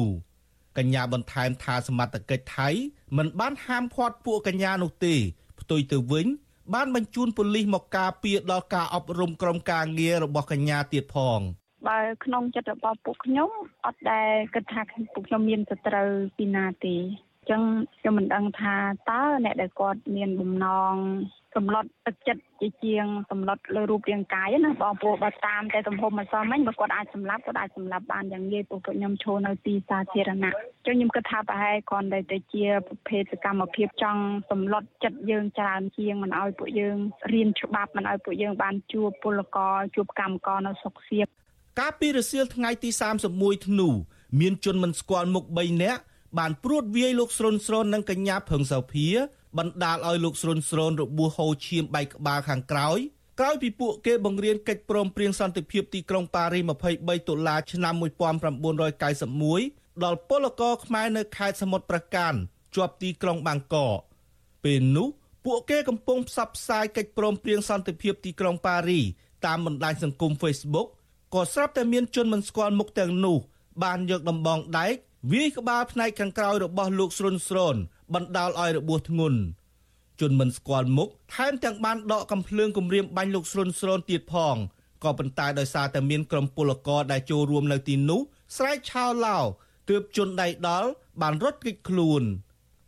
[0.78, 2.70] កញ្ញាបន្ថែមថាសមត្ថកិច្ចថៃ
[3.18, 5.16] មិនបានហាមឃាត់ពួកកញ្ញានោះទេ
[5.62, 6.28] ផ្ទុយទៅវិញ
[6.74, 11.40] បានបញ្ជូនប៉ូលីសមកការពារដល់ការអប់រំក្រុមការងាររបស់កញ្ញាទៀតផង
[11.88, 13.50] បើក្នុងចិត្តរបស់ពួកខ្ញុំ
[13.86, 14.82] អត់ដែលគិតថា
[15.14, 17.62] ពួកខ្ញុំមានសត្រូវពីណាទេអញ្ចឹង
[18.00, 18.76] ខ្ញុំមិនដឹងថា
[19.10, 20.96] តើអ្នកដែលគាត់មានបំណង
[21.56, 30.54] សម្លុតទឹកចិត្តជាជាងសម្លុតលើរូបរាងកាយណាបងប្អូនបើតាមតែទំហំអសមិញបើគាត់អាចសម្លាប់គាត់អាចសម្លាប់បានយ៉ាងងាយពួកខ្ញុំឈរនៅទីសាធារណៈ
[30.88, 34.22] ចឹងខ្ញុំគិតថាប្រហែលគ្រាន់តែទៅជាប្រភេទសកម្មភាពចង់
[34.52, 36.98] សម្លុតចិត្តយើងច្រើនជាងមិនឲ្យពួកយើង
[37.34, 41.28] រៀនច្បាប់មិនឲ្យពួកយើងបានជួបពលករជួបកម្មករនៅសុខសៀប
[41.80, 42.90] កាលពីរសៀលថ្ងៃទី
[43.30, 43.90] 31ធ្នូ
[44.40, 46.02] មានជនមិនស្គាល់មុខ3នាក់
[46.40, 49.08] បានព្រួតវាយលោកស្រុនស្រូននិងកញ្ញាភឹងសោភា
[49.58, 53.00] បណ្ដាលឲ្យលោកស្រុនស្រូនរបួសហូរឈាមបែកក្បាលខាងក្រោយ
[53.40, 56.60] ក្រោយពីពួកគេបង្រៀនកិច្ចព្រមព្រៀងសន្តិភាពទីក្រុងប៉ារី
[56.96, 57.94] 23តុលាឆ្នាំ
[59.20, 62.34] 1991ដល់ពលករខ្មែរនៅខេត្តសមុទ្រប្រការ
[62.76, 64.00] ជាប់ទីក្រុងបាងកក
[64.64, 65.10] ពេលនោះ
[65.46, 69.02] ពួកគេកំពុងផ្សព្វផ្សាយកិច្ចព្រមព្រៀងសន្តិភាពទីក្រុងប៉ារី
[69.46, 70.90] តាមបណ្ដាញសង្គម Facebook
[71.34, 73.38] ក៏ស្រាប់តែមានជនមិនស្គាល់មុខទាំងនោះ
[73.84, 74.94] បានយកដំបងដែក
[75.32, 77.76] វាយក្បាលផ្នែកខាងក្រោយរបស់លោកស្រុនស្រូន
[78.14, 79.40] បណ្ដាលឲ្យរបួសធ្ងន់
[80.22, 84.56] ជនមិនស្គាល់មុខថែមទាំងបានដកកំភ្លើងគម្រាមបាញ់លោកស្រុនស្រូនទៀតផង
[85.04, 88.22] ក៏ប៉ុន្តែដោយសារតែមានក្រុមពលករដែលចូលរួមនៅទីនោះ
[88.58, 89.38] ស្រែកឆោឡោ
[89.90, 90.90] ទើបជនដៃដល់
[91.22, 92.22] បានរត់គេចខ្លួន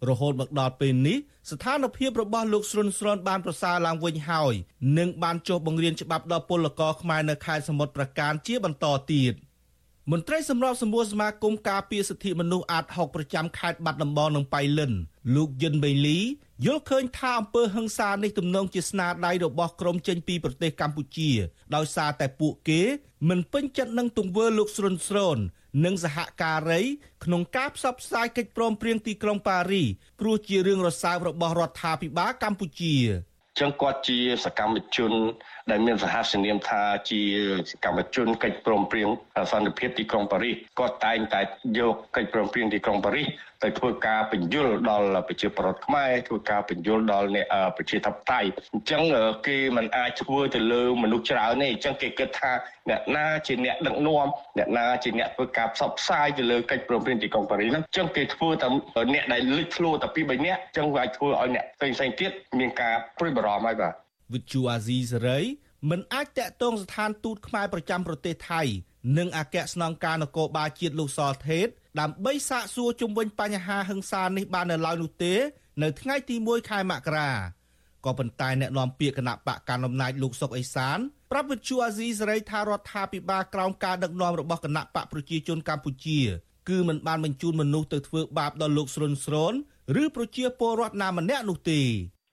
[0.10, 1.17] រហូតមកដល់ពេលនេះ
[1.49, 4.54] ស្ថានភាពរបស់លោកស្រុនស្រូនបានប្រសើរឡើងវិញហើយ
[4.97, 9.36] និងបានចុះបង្រៀនច្បាប់ដល់ពលករខ្មែរនៅខេត្តសមុទ្រប្រការជាបន្តទៀត។
[10.12, 14.91] មន្ត្រីសម្របសម្រួលសមាគមការពារសិទ្ធិមនុស្សអាត6ប្រចាំខេត្តបាត់ដំបងនិងបៃលិន
[15.36, 16.17] លោកយិនបេលី
[16.65, 21.32] យល់ឃើញថាអំពើហិង្សានេះទំនងជាស្នាដៃរបស់ក្រុមចេញពីប្រទេសកម្ពុជា
[21.76, 22.82] ដោយសារតែពួកគេ
[23.30, 25.38] មិនពេញចិត្តនឹងទង្វើលោកស្រុនស្រូន
[25.86, 26.82] និងសហការី
[27.24, 29.84] ក្នុងការផ្សព្វផ្សាយកិច្ចព្រមព្រៀងទីក្រុងប៉ារី
[30.19, 32.95] ព្រោះជារឿងរសើបរបស់រដ្ឋាភិបាលកម្ពុជា
[33.60, 35.13] ចឹងគាត់ជាសកម្មជន
[35.71, 37.21] ដែលមានសហសនាមថាជា
[37.69, 39.10] សកម្មជនកិច្ចព្រមព្រៀង
[39.51, 41.41] សន្តិភាពទីក្រុងប៉ារីសគាត់តែងតែ
[41.79, 43.27] យកកិច្ចព្រមព្រៀងទីក្រុងប៉ារីស
[43.63, 47.45] ទៅធ្វើការបញ្យលដល់ប្រជាពលរដ្ឋខ្មែរធ្វើការបញ្យលដល់អ្នក
[47.77, 49.01] ប្រជាធិបតេយ្យអញ្ចឹង
[49.47, 52.51] គេមិនអាចធ្វើទៅលើមនុស្សច្រើនទេអញ្ចឹងគេគិតថា
[52.89, 58.67] អ្នកណាជាអ្នកដឹកនាំអ្នកណាជាអ្នកធ្វើការផ្សព្វផ្សាយទៅលើកិច្ចព្រមព្រៀងទីក្រុងប៉ារីសហ្នឹងអញ្ចឹងគេធ្វើតែ
[59.13, 63.93] អ្នកដែលលេចធ្លោតែពី3នាក់អញ្ចឹងវាអាចធ្វើឲ្យអ្នកផ្សេងផ្សេងទៀតមានការព្រួយបារម្ភហើយបាទ
[64.33, 65.39] វិទ្យុអាស៊ីសេរី
[65.89, 68.61] មិនអាចតាក់ទងស្ថានទូតខ្មែរប្រចាំប្រទេសថៃ
[69.17, 71.67] និងអគ្គស្នងការនគរបាលជាតិលោកសលថេត
[71.99, 75.33] ដើម្បីសាកសួរជំវិញបញ្ហាហិង្សានេះបាននៅឡើយនោះទេ
[75.81, 77.29] នៅថ្ងៃទី1ខែមករា
[78.05, 80.97] ក៏ប៉ុន្តែអ្នកនាំពាក្យគណៈបកកណ្ដាលអំណាចលោកសុកអេសាន
[81.31, 86.19] ប្រាប់វិទ្យុអាស៊ីសេរីថារដ្ឋាភិបាលក្រោមការដឹកនាំរបស់គណៈបកប្រជាជនកម្ពុជា
[86.69, 89.53] គឺមិនបានបញ្ជូនមនុស្សទៅធ្វើបាបដល់លោកស្រុនស្រូន
[90.01, 91.81] ឬប្រជាពលរដ្ឋណាម្នាក់នោះទេ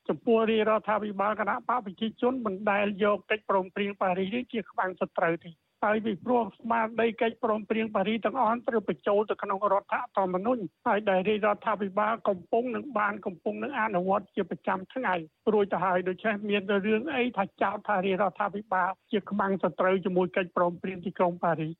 [0.08, 5.50] ចំពោះរាជរដ្ឋាភិបាលគណៈបកប្រជាជនមិនដែលយកកិច្ចព្រមព្រៀងប៉ារីសនេះជាក្បាំងសត្រូវទេ
[5.84, 15.14] ហើយពីព្រោះស្មារតីកិច្ចព្រមព្រៀងប៉ារីសទាំងអស់ត្រូវបញ្ចូលទៅក្នុងរដ្ឋធម្មនុញ្ញហើយដែលរាជរដ្ឋាភិបាលកំពុងនឹងបានកំពុងនឹងអនុវត្តជាប្រចាំថ្ងៃ
[15.52, 21.74] រួចទៅហើយដូច្នេះមានរឿងអីថាចោទថារាជរដ្ឋាភិបាលជាក្បាំងសត្រូវជាមួយកិច្ចព្រមព្រៀងទីក្រុងប៉ារីស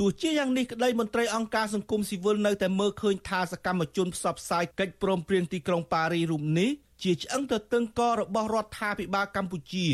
[0.00, 6.70] ទោះជាយ៉ាងនេះក្តីមន្ត្រីអង្គការសង្គមស៊ីវិលនៅតែមើលឃើញថាសកម្មជនផ្សព្វផ្សាយកិច្ចព្រមព្រៀងទីក្រុងប៉ារីរូបនេះ
[7.02, 9.86] ជាឆ្អឹងទៅតឹងករបស់រដ្ឋាភិបាលកម្ពុជា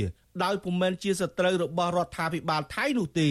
[0.42, 3.30] ដោយពុំមែនជាសត្រូវរបស់រដ្ឋាភិបាលថៃនោះទេ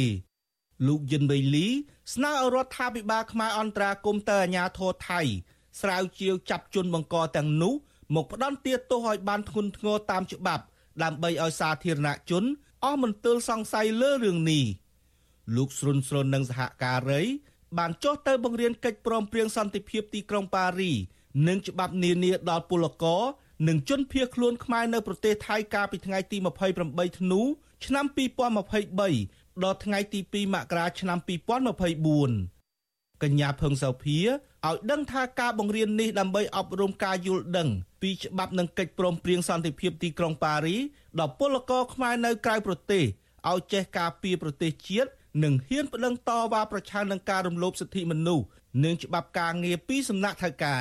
[0.87, 1.67] លោកយិនបេលី
[2.13, 5.21] ស្នើឲ្យរដ្ឋាភិបាលខ្មែរអន្តរាគមទៅអាជ្ញាធរថៃ
[5.81, 7.73] ស្រាវជ្រាវចាប់ជនបង្កទាំងនោះ
[8.15, 10.63] មកផ្ដន់ទាទោសឲ្យបានធ្ងន់ធ្ងរតាមច្បាប់
[11.03, 12.43] ដើម្បីឲ្យសាធារណជន
[12.83, 14.63] អស់មន្ទិលសង្ស័យលើរឿងនេះ
[15.55, 17.21] លោកស្រុនស្រុននិងសហការី
[17.77, 20.91] បានចុះទៅបង្រៀនកិច្ចព្រមព្រៀងសន្តិភាពទីក្រុងប៉ារី
[21.47, 23.21] និងច្បាប់នានាដល់ពលករ
[23.67, 26.37] និងជនភៀសខ្លួនខ្មែរនៅប្រទេសថៃកាលពីថ្ងៃទី
[26.79, 27.41] 28ធ្នូ
[27.85, 28.05] ឆ្នាំ
[28.83, 31.17] 2023ដល់ថ្ងៃទី2មករាឆ្នាំ
[32.19, 34.19] 2024កញ្ញាភឹងសៅភា
[34.67, 37.69] ឲ្យដឹងថាការបង្រៀននេះដើម្បីអប់រំការយល់ដឹង
[38.01, 40.77] ពីច្បាប់និងកិច្ចព្រមព្រៀងសន្តិភាពទីក្រុងប៉ារី
[41.19, 43.03] ដល់ពលករខ្មែរនៅក្រៅប្រទេស
[43.49, 45.09] ឲ្យចេះការពារប្រទេសជាតិ
[45.43, 48.45] និងហ៊ានប្តឹងតវ៉ាប្រឆាំងនឹងការរំលោភសិទ្ធិមនុស្ស
[48.83, 50.79] និងច្បាប់ការងារពីសំណាក់ថៅកែ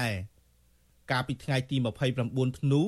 [1.10, 1.76] កាលពីថ្ងៃទី
[2.18, 2.82] 29ធ្នូ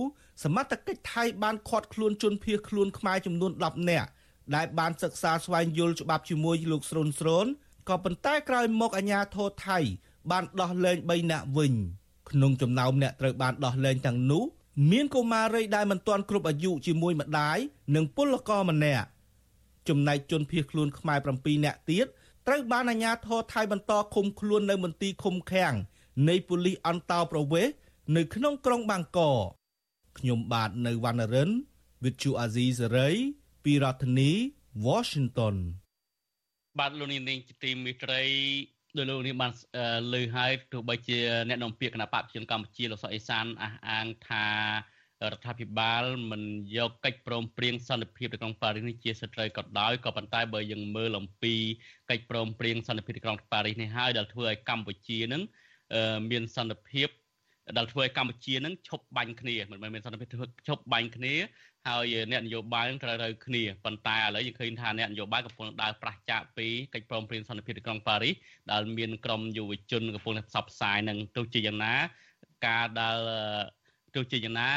[0.45, 4.09] សមត្ថកិច្ចថៃបានឃាត់ខ្លួនជនភៀសខ្លួនខ្មែរចំនួន10នាក់
[4.55, 7.47] ដែលបានសិក្សាស្វែងយល់ច្បាប់ជាមួយលោកស្រូនស្រូន
[7.89, 9.79] ក៏ប៉ុន្តែក្រោយមកអាជ្ញាធរថៃ
[10.31, 11.73] បានដោះលែង3នាក់វិញ
[12.31, 14.45] ក្នុងចំណោមអ្នកត្រូវបានដោះលែងទាំងនោះ
[14.91, 17.59] មានកុមារីដែលមិនទាន់គ្រប់អាយុជាមួយម្ដាយ
[17.95, 19.07] និងពលករម្នាក់
[19.89, 22.07] ចំណែកជនភៀសខ្លួនខ្មែរ7នាក់ទៀត
[22.47, 25.75] ត្រូវបានអាជ្ញាធរថៃបន្តឃុំខ្លួននៅមន្ទីរឃុំឃាំង
[26.29, 27.75] នៃប៉ូលីសអន្តោប្រវេសន៍
[28.17, 29.45] នៅក្នុងក្រុងបាងកក
[30.19, 31.51] ខ្ញុំបាទនៅវណ្ណរិន
[32.03, 33.17] With Chu Azizi Saray
[33.65, 34.31] ពីរដ្ឋធានី
[34.87, 35.57] Washington
[36.79, 38.23] បាទលោកនាងជាទីមេត្រី
[38.97, 39.53] ដោយលោកនេះបាន
[40.15, 41.19] លើហើយទោះបីជា
[41.49, 44.47] អ្នកនាំពាក្យគណៈបព្វជិនកម្ពុជាលោកសុកអេសានអះអាងថា
[45.23, 46.43] រដ្ឋាភិបាលមិន
[46.77, 51.55] យកកិច្ចព្រមព្រៀងសន្តិភាពនៅក្នុងប៉ារីសនេះជាសិទ្ធិក៏ដោយក៏ប៉ុន្តែបើយើងមើលអំពី
[52.11, 55.43] កិច្ចព្រមព្រៀងសន្តិភាពនៅក្នុងប៉ារីសនេះហើយដែលធ្វើឲ្យកម្ពុជានឹង
[56.31, 57.09] មានសន្តិភាព
[57.77, 61.35] ដែលធ្វើឲ្យកម្ពុជានឹងឈប់បាញ់គ្នាមិនមែនមានសន្តិភាពធ្វើឈប់បាញ់គ្នា
[61.89, 68.35] ហើយអ្នកនយោបាយនឹងត្រូវត្រូវគ្នាប៉ុន្តែឥឡូវយើងឃើញថាអ្នកនយោបាយកំពុងដើរប្រះចាកពីកិច្ចព្រមព្រៀងសន្តិភាពទីក្រុងប៉ារីស
[68.71, 71.95] ដែលមានក្រុមយុវជនកំពុងតែផ្សព្វផ្សាយនឹងទោះជាយ៉ាងណា
[72.67, 73.19] ការដែល
[74.15, 74.71] ទោះជាយ៉ាងណា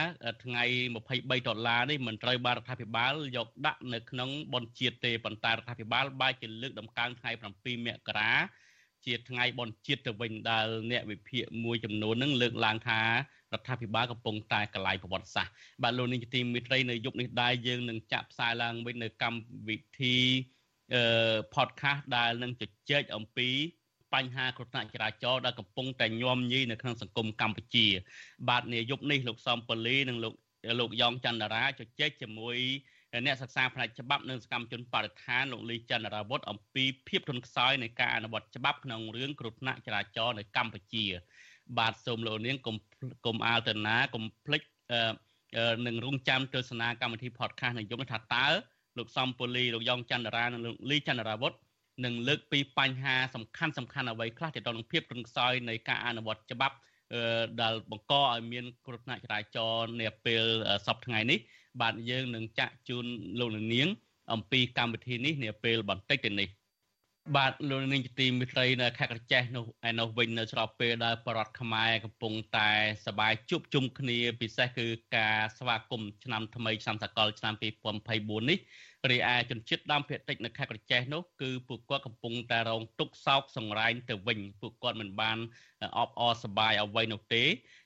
[0.44, 0.64] ថ្ងៃ
[1.04, 8.32] 23ដុល្លារនេះមិនត្រូវបានរដ្ឋាភិបាលយកដាក់នៅក្នុងបនជាតិទេប៉ុន្តែរដ្ឋាភិបាលបែរជាលើកដំកើងថ្ងៃ7មករា
[9.06, 20.16] ជាថ្ងៃបនជាតិទៅវិញដែលអ្នកវិភាគមួយចំនួននឹងលើកឡើងថារដ្ឋាភិបាលកំពុងតែកលាយប្រវត្តិសាស្ត្របាទលោកនាងជាទីមេត្រីនៅយុគនេះដែរយើងនឹងចាក់ផ្សាយឡើងវិញនៅកម្មវិធី
[20.94, 21.04] អឺ
[21.56, 23.50] podcast ដែលនឹងជជែកអំពី
[24.14, 27.86] បញ្ហាគ្រោះថ្នាក់ចរាចរណ៍ដែលកំពុងតែញោមញីនៅក្នុងសង្គមកម្ពុជា
[28.50, 30.34] បាទនាយប់នេះលោកសំប៉ូលីនិងលោក
[30.80, 32.58] លោកយ៉ងច័ន្ទរាជជែកជាមួយ
[33.26, 41.06] អ្នកសិក្សាផ្នែកច្បាប់និងសកម្មជនបរិស្ថានលោកលីច័ន្ទរាវុធអំពីភាពទន់ខ្សោយនៃការអនុវត្តច្បាប់ក្នុងរឿងគ្រោះថ្នាក់ចរាចរណ៍នៅកម្ពុជា
[41.78, 42.76] បាទសូមលោកនាងកុំ
[43.26, 44.62] កុំអាលទៅណាកុំភ្លេច
[45.88, 48.48] នឹងរងចាំទស្សនាកម្មវិធី podcast នៃយប់នេះថាតើ
[48.98, 51.54] លោកសំពូលីលោកយ៉ងច័ន្ទរានិងលោកលីច័ន្ទរាវុធ
[52.06, 56.76] នឹងលើកពីបញ្ហាសំខាន់សំខាន់អ្វីខ្លះទាក់ទងនឹងភាពទន់ខ្សោយនៃការអនុវត្តច្បាប់
[57.62, 60.44] ដែលបង្កឲ្យមានគ្រោះថ្នាក់ចរាចរណ៍នាពេល
[60.88, 61.40] សប្តាហ៍ថ្ងៃនេះ
[61.82, 63.06] បាទយើងនឹងចាក់ជូន
[63.40, 63.88] លោកលោកនាង
[64.34, 66.50] អំពីកម្មវិធីនេះនាពេលបន្តិចទៅនេះ
[67.38, 72.70] បាទលោកនាងជាទីមិត្តរីនៅខេត្តកោះចេះនោះឯនោះវិញនៅស្របពេលដែលប្រដ្ឋខ្មែរកំពុងតែ
[73.08, 77.54] សបាយជួបជុំគ្នា ពិសេសគឺការស្វាគមន៍ឆ្នាំថ្មីឆ្នាំសកលឆ្នាំ
[78.02, 78.60] 2024នេះ
[79.12, 85.38] រីឯជនជាតិដើមភាគតិចនៅខេត្តកោះចេះនោះគឺពួកគាត់កំពុងតែរងទុក្ខសោកសង្រៃទៅវិញពួកគាត់មិនបាន
[85.98, 87.44] អបអរសប្បាយអ្វីនោះទេ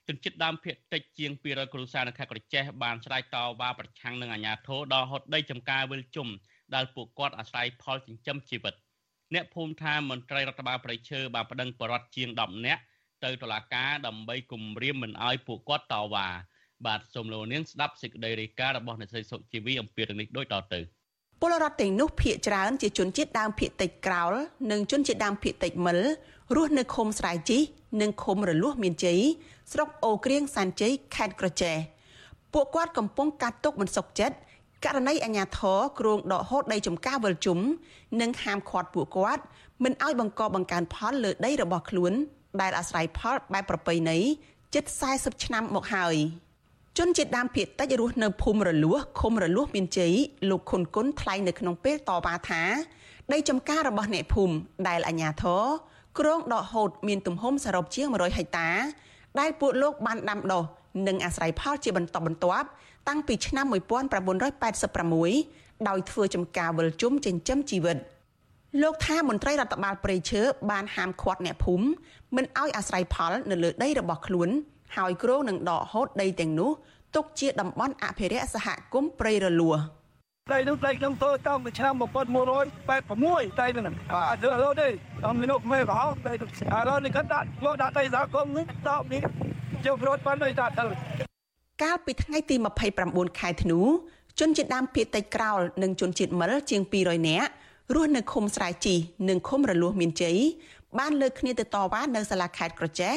[0.07, 6.27] ជនជាតិដើមភាគតិចជាង200គ្រួសារនៅខេត្តក្រចេះបានឆ្លើយតបប្រឆាំងនឹងអាជ្ញាធរដល់ហត់ដីចំការវិលជុំ
[6.75, 8.73] ដែលពួកគាត់អាស្រ័យផលចិញ្ចឹមជីវិត
[9.33, 12.81] អ្នកភូមិថាមន្ត្រីរដ្ឋបាលប្រៃឈើបានប្តឹងបរដ្ឋជាង10នាក់
[13.23, 16.27] ទៅតុលាការដើម្បីគំរាមមិនអោយពួកគាត់តវ៉ា
[16.85, 20.79] បាទសូមលោកនាងស្ដាប់សេចក្តីរាយការណ៍របស់អ្នកស្រីសុជីវីអំពីរឿងនេះដូចតទៅ
[21.41, 24.33] ពលរដ្ឋទាំងនោះភ ieck ច្រើនជាជនជាតិដើមភ ieck តិចក្រោល
[24.71, 25.97] និងជនជាតិដើមភ ieck តិចមិល
[26.55, 27.59] រស់នៅឃុំស្រែជី
[28.01, 29.19] និងឃុំរលួសមានជ័យ
[29.71, 31.75] ស្រុកអូក្រៀងសានជ័យខេត្តក្រចេះ
[32.53, 34.35] ពួកគាត់កំពុងកាត់ទុកមិនសុខចិត្ត
[34.85, 37.59] ករណីអាញាធរគ្រងដកហូតដីចំការវិលជុំ
[38.21, 39.43] និងហាមឃាត់ពួកគាត់
[39.83, 42.13] មិនឲ្យបង្កបង្កើនផលលើដីរបស់ខ្លួន
[42.61, 44.17] ដែលអាស្រ័យផលបែបប្រពៃណី
[44.73, 46.15] ជិត40ឆ្នាំមកហើយ
[46.97, 50.13] ជនជាតិដើមភាគតិចរស់នៅភូមិរលួសឃុំរលួសមានជ័យ
[50.49, 52.63] លោកខុនគុនថ្លែងនៅក្នុងពេលតវ៉ាថា
[53.33, 54.55] ដីចំការរបស់អ្នកភូមិ
[54.87, 55.63] ដែលអាញាធរ
[56.19, 58.69] គ្រងដកហូតមានទំហំសរុបជាង100ហិកតា
[59.39, 60.63] ដែលពួកលោកបានដាំដុះ
[61.07, 62.67] និងអាស្រ័យផលជាបន្តបន្ទាប់
[63.09, 63.65] តាំងពីឆ្នាំ
[64.61, 67.97] 1986ដោយធ្វើចំការវិលជុំចិញ្ចឹមជីវិត
[68.81, 71.85] លោកថាមន្ត្រីរដ្ឋបាលព្រៃឈើបានហាមឃាត់អ្នកភូមិ
[72.35, 74.49] មិនឲ្យអាស្រ័យផលនៅលើដីរបស់ខ្លួន
[74.95, 76.71] ហើយគ្រោងនឹងដកហូតដីទាំងនោះ
[77.15, 79.73] ទុកជាតំបន់អភិរក្សសហគមន៍ព្រៃរលួ
[80.53, 89.21] ដីនោះដីក្នុងធ្វើតាំងពីឆ្នាំ1986ដីហ្នឹងអត់លើទេតាមនេះនោះមិនក៏ដីទុកឥឡូវនេះគាត់ដាក់មកដាក់ដីសហគមន៍នេះតបនេះ
[89.85, 90.85] ជិះរត់បានដីដាក់ទៅ
[91.83, 92.55] កាលពីថ្ងៃទី
[92.97, 93.79] 29ខែធ្នូ
[94.39, 97.49] ជនជាតិដើមភាគតិចក្រោលនិងជនជាតិមិលជាង200នាក់
[97.95, 98.95] រស់នៅឃុំស្រែជី
[99.29, 100.37] និងឃុំរលួសមានជ័យ
[100.99, 103.13] បានលើកគ្នាទៅតវ៉ានៅសាលាខេត្តក្រចេះ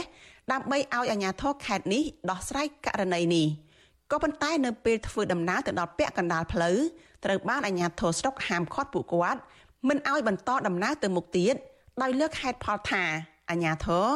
[0.52, 3.46] ដើម្បីឲ្យអាជ្ញាធរខេត្តនេះដោះស្រាយករណីនេះ
[4.10, 6.76] ក៏ប៉ុន្តែនៅពេលធ្វើដំណើរទៅដល់ពាក់កណ្ដាលផ្លូវ
[7.24, 9.40] ត្រូវបានអាជ្ញាធរស្រុកហាមឃាត់ពួកគាត់
[9.88, 11.54] មិនឲ្យបន្តដំណើរទៅមុខទៀត
[12.02, 13.02] ដោយលើកហេតុផលថា
[13.50, 14.06] អាជ្ញាធរ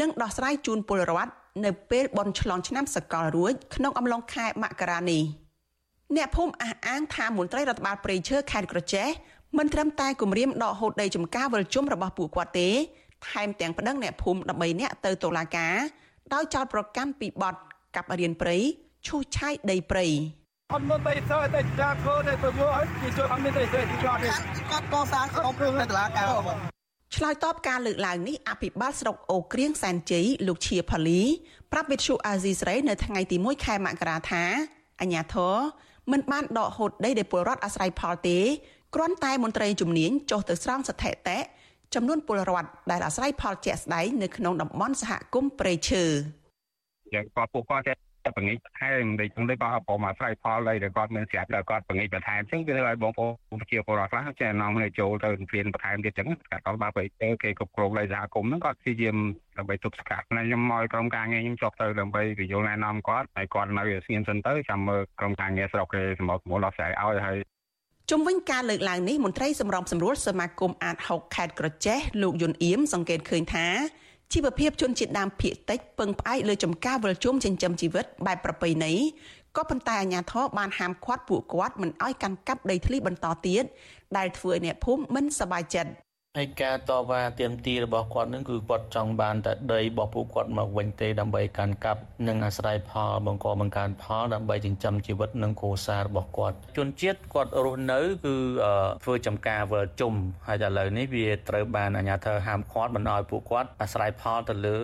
[0.00, 1.32] និងដោះស្រាយជូនពលរដ្ឋ
[1.64, 5.22] នៅពេលបន់ឆ្លងឆ្នាំសកលរួចក្នុងអំឡុងខែមករានេះ
[6.16, 9.08] អ្នកភូមិអះអាងថាមន្ត្រីរដ្ឋបាលព្រៃឈើខេត្តក្រចេះ
[9.58, 12.68] មិនត្រឹមតែគម្រាមដកហូតដីចំការវិលជុំរបស់ពួកគាត់ទេ
[13.30, 15.76] ថែមទាំងប្តឹងអ្នកភូមិ13នាក់ទៅតុលាការ
[16.34, 17.54] ដោយចោទប្រកាន់ពីបទ
[17.96, 18.56] កាប់រៀនព្រៃ
[19.06, 20.06] ឈូសឆាយដីព្រៃ
[20.72, 24.30] អត់មកទៅសើតែចាកោទៅមកឲ្យគេជួយអត់មានទេទេគាត់ទេ
[24.70, 26.26] គាត់កសាងក្រុមរឿងនៅតុលាការ
[27.16, 31.22] ឆ្លើយតបការលើកឡើងនេះអភិបាលស្រុកអូក្រៀងសែនជ័យលោកឈៀផាលី
[31.72, 34.44] ប្រាប់វិទ្យុអាស៊ីសេរីនៅថ្ងៃទី1ខែមករាថា
[35.00, 35.56] អញ្ញាធរ
[36.12, 38.38] មិនបានដកហូតដីដែលពលរដ្ឋអាស្រ័យផលទេ
[38.94, 41.38] គ្រាន់តែមន្ត្រីជំនាញចុះទៅស្រង់ស្ថិតិ
[41.94, 46.04] ចំនួនពលរដ្ឋដែលអាស្រ័យផលជាក់ស្ដែងនៅក្នុងតំបន់សហគមន៍ព្រៃឈើ
[47.14, 47.84] យ៉ាងគាត់ពួកគាត់
[48.26, 56.88] តែបង្ងាយបន្ថែមដូចហ្នឹងទៅគាត់ប្រមាស្រ័យផលអីដែលគាត់មានស្រាប់ដល់គាត់បង្ងាយបន្ថែមអញ្ចឹងវាឲ្យបងប្អូនប្រជាពលរដ្ឋខ្លះចេះនាំឲ្យចូលទៅព្រៀនបន្ថែមទៀតអញ្ចឹងគាត់បើ
[57.22, 59.16] ទៅគេគ្រប់គ្រងដីសហគមន៍ហ្នឹងគាត់ព្យាយាម
[59.58, 67.38] ដើម្បីទប់ស្កាត់ខ្ញុំមកក្រុមការងារខ្ញុំចុះទៅដើម្បីពន្យល់ណែនាំគាត់ហើយគាត់នៅស្ងៀមសិនទៅចាំមើលក្រុមការងារស្រុកគេសម្របសម្រួលដោះស្រាយឲ្យហើយ
[68.10, 73.66] ជុំវិញការលើកឡើងនេះមន្ត្រីសម្របសម្រួលសមាគមអាត6ខេត្តក្រចេះលោកយុនអៀមសង្កេតឃើញថា
[74.32, 78.92] ជីវភាពជនជាតិដើមភាគតិចពឹងផ្អែកលើចំការវិលជុំចិញ្ចឹមជីវិតបែបប្រពៃណី
[79.56, 83.64] ក៏ប៉ុន្តែអាជ្ញាធរបានហាមឃាត់ពួកគាត់មិនឲ្យកាន់កាប់ដីធ្លីបន្តទៀត
[84.16, 85.90] ដែលធ្វើឲ្យអ្នកភូមិមិនសប្បាយចិត្ត
[86.38, 98.36] ហើយការតវ៉ាទាមទាររបស់គាត់នឹងគឺគាត់ចង់បានតែដីរបស់ពួកគាត់មកវិញទេដើម្បីកាន់កាប់និងអាស្រ័យផលបង្កបង្កើនផលដើម្បីចិញ្ចឹមជីវិតនិងគ្រួសាររបស់គាត់ជនជាតិគាត់រស់នៅគឺ
[99.04, 100.14] ធ្វើចំការវិលជុំ
[100.46, 104.78] ហើយឥឡូវនេះវាត្រូវបានអាជ្ញាធរហាមឃាត់មិនឲ្យពួកគាត់អាស្រ័យផលទៅលើ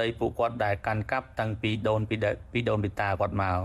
[0.00, 3.60] ដីពួកគាត់ដែលកាន់កាប់តាំងពីដូនពីដូនពីតាគាត់មក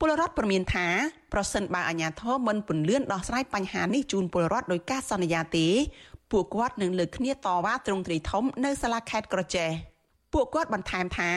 [0.00, 0.88] ពលរដ្ឋព្រមានថា
[1.32, 5.68] ប្រសិនបើអាជ្ញាធរមិនពន្លឿនដោះស្រាយបញ្ហានេះជូនពលរដ្ឋដោយការសន្យាទេ
[6.34, 9.70] ពួកគាត់នឹងលើកគ្នាតវ៉ាទ្រង់ទ្រីធំនៅសាលាខេត្តក្រចេះ
[10.32, 11.30] ពួកគាត់បន្ថែមថា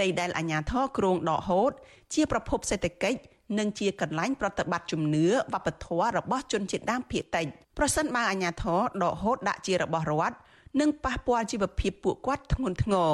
[0.00, 1.72] ដីដែលអាជ្ញាធរគ្រងដកហូត
[2.14, 3.18] ជាប្រភពសេដ្ឋកិច្ច
[3.58, 7.46] និងជាកន្លែងប្រតិបត្តិជំនឿវប្បធម៌របស់ជនជាតិដើមភាគតិច
[7.78, 10.36] ប្រសិនបើអាជ្ញាធរដកហូតដាក់ជារបស់រដ្ឋ
[10.80, 13.12] នឹងប៉ះពាល់ជីវភាពពួកគាត់ធ្ងន់ធ្ងរ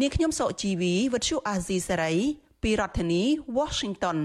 [0.00, 2.14] នាងខ្ញុំសុជីវីវិទ្យុអាស៊ីសេរី
[2.62, 3.22] ពីរដ្ឋធានី
[3.58, 4.18] Washington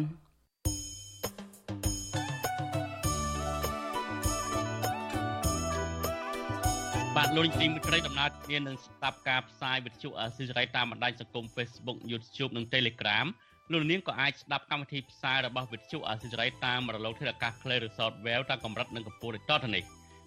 [7.22, 13.28] បាទលោកនាងមិត្តរីដំណើរគ្នានឹងស្ដាប់ការផ្សាយវិទ្យុអស៊ីសេរីតាមបណ្ដាញសង្គម Facebook YouTube និង Telegram
[13.72, 19.84] លោកនាងក៏អាចស្ដាប់កម្មវិធីផ្សាយរបស់វិទ្យុអស៊ីសេរីតាមរលកធាតុអាកាស Clay Resort Well តាមកម្រិតនិងកម្ពស់ដូចតទៅនេះ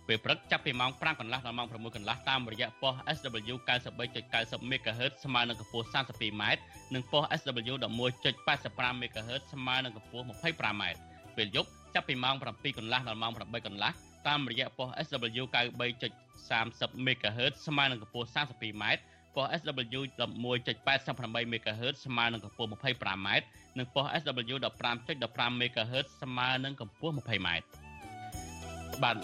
[0.09, 3.55] ពេលព្រឹកចាប់ពីម៉ោង5កន្លះដល់ម៉ោង6កន្លះតាមរយៈប៉ុស SW
[4.09, 6.43] 93.90 MHz ស្មើនឹងកម្ពស់ 32m
[6.95, 7.75] និងប៉ុស SW
[8.23, 10.83] 11.85 MHz ស្មើនឹងកម្ពស់ 25m
[11.37, 13.93] ពេលយប់ចាប់ពីម៉ោង7កន្លះដល់ម៉ោង8កន្លះ
[14.29, 15.45] តាមរយៈប៉ុស SW
[16.11, 18.85] 93.30 MHz ស្មើនឹងកម្ពស់ 32m
[19.37, 23.29] ប៉ុស SW 11.88 MHz ស្មើនឹងកម្ពស់ 25m
[23.79, 24.57] និងប៉ុស SW
[25.01, 27.49] 15.15 MHz ស្មើនឹងកម្ពស់ 20m
[29.03, 29.17] បាទ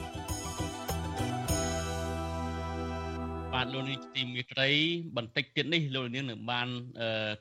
[3.52, 4.70] បាទលោកនាងទីមេត្រី
[5.16, 6.68] បន្តិចទៀតនេះលោកនាងនឹងបាន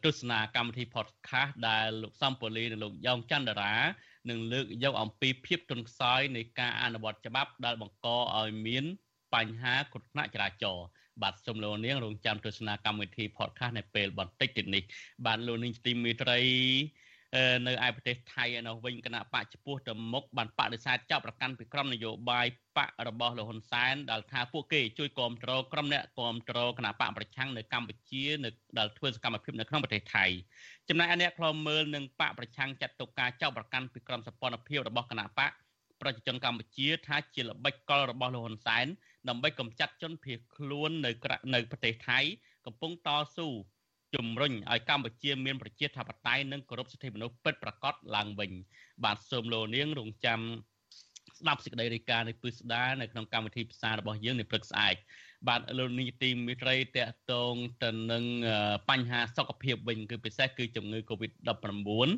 [0.03, 3.73] ទស្សនាកម្មវិធី podcast ដែលលោកសំពូលីនិងលោកយ៉ងច័ន្ទរា
[4.29, 8.85] នឹងលើកយកអំពីភាពទន់ខ្សោយនៃការអនុវត្តច្បាប់ដែលបង្កឲ្យមាន
[9.35, 10.85] បញ្ហាគ្រោះថ្នាក់ចរាចរណ៍
[11.21, 14.83] បាទសូមលោកនាងរងចាំទស្សនាកម្មវិធី podcast នៅពេលបន្តិចទៀតនេះ
[15.25, 16.39] បាទលោកនាងទីមេត្រី
[17.67, 30.25] នៅឯប្រទេសថៃឯនោះវិញគណៈបកចំពោះទៅមុខបានបដិសេធចាប់ប្រកាន់ពីក្រុមនយោបាយបករបស់លោកហ៊ុនសែនដែលថាពួកគេជួយគ្រប់គ្រងក្រុមអ្នកគ្រប់គ្រងគណៈបកប្រឆាំងនៅកម្ពុជានៅដែលធ្វើសកម្មភាពនៅក្នុងប្រទេសថៃ
[30.89, 35.51] ចំណែកឯអ្នកខ្លមមើលនឹងបកប្រឆាំងចាត់ទុកការចាប់ប្រកាន់ពីក្រុមសពលភាពរបស់គណៈបក
[36.01, 38.85] ប្រជាជនកម្ពុជាថាជាល្បិចកលរបស់លោកហ៊ុនសែន
[39.29, 41.11] ដើម្បីកម្ចាត់ជនភៀសខ្លួននៅ
[41.53, 42.19] នៅប្រទេសថៃ
[42.65, 43.47] កំពុងតស៊ូ
[44.17, 48.51] ជំរុញឲ្យកម្ពុជាមានប្រជាធិបតេយ្យនិងគោរពសិទ្ធិមនុស្សពិតប្រាកដឡើងវិញ
[49.03, 50.39] បាទសូមលោកនាងរងចាំ
[51.39, 54.95] ស្ដាប់សេចក្តីរាយការណ៍នៃពឹស្ដានៅក្នុងកម្មវិធីផ្សាយរបស់យើងនៅព្រឹកស្អែក
[55.47, 58.23] បាទលោកនីតិមិត្តរីតកតងទៅនឹង
[58.89, 62.09] បញ្ហាសុខភាពវិញគឺពិសេសគឺជំងឺ Covid-19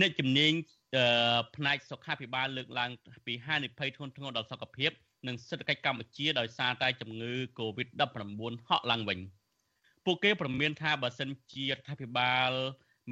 [0.00, 0.52] អ្នកជំនាញ
[1.56, 2.90] ផ្នែកសុខាភិបាលលើកឡើង
[3.26, 4.90] ពីហានិភ័យធ្ងន់ធ្ងរដល់សុខភាព
[5.26, 9.18] និងសេដ្ឋកិច្ចកម្ពុជាដោយសារតែជំងឺ Covid-19 ហក់ឡើងវិញ
[10.04, 12.50] ពួកគេប្រមានថាបើសិនជារដ្ឋាភិបាល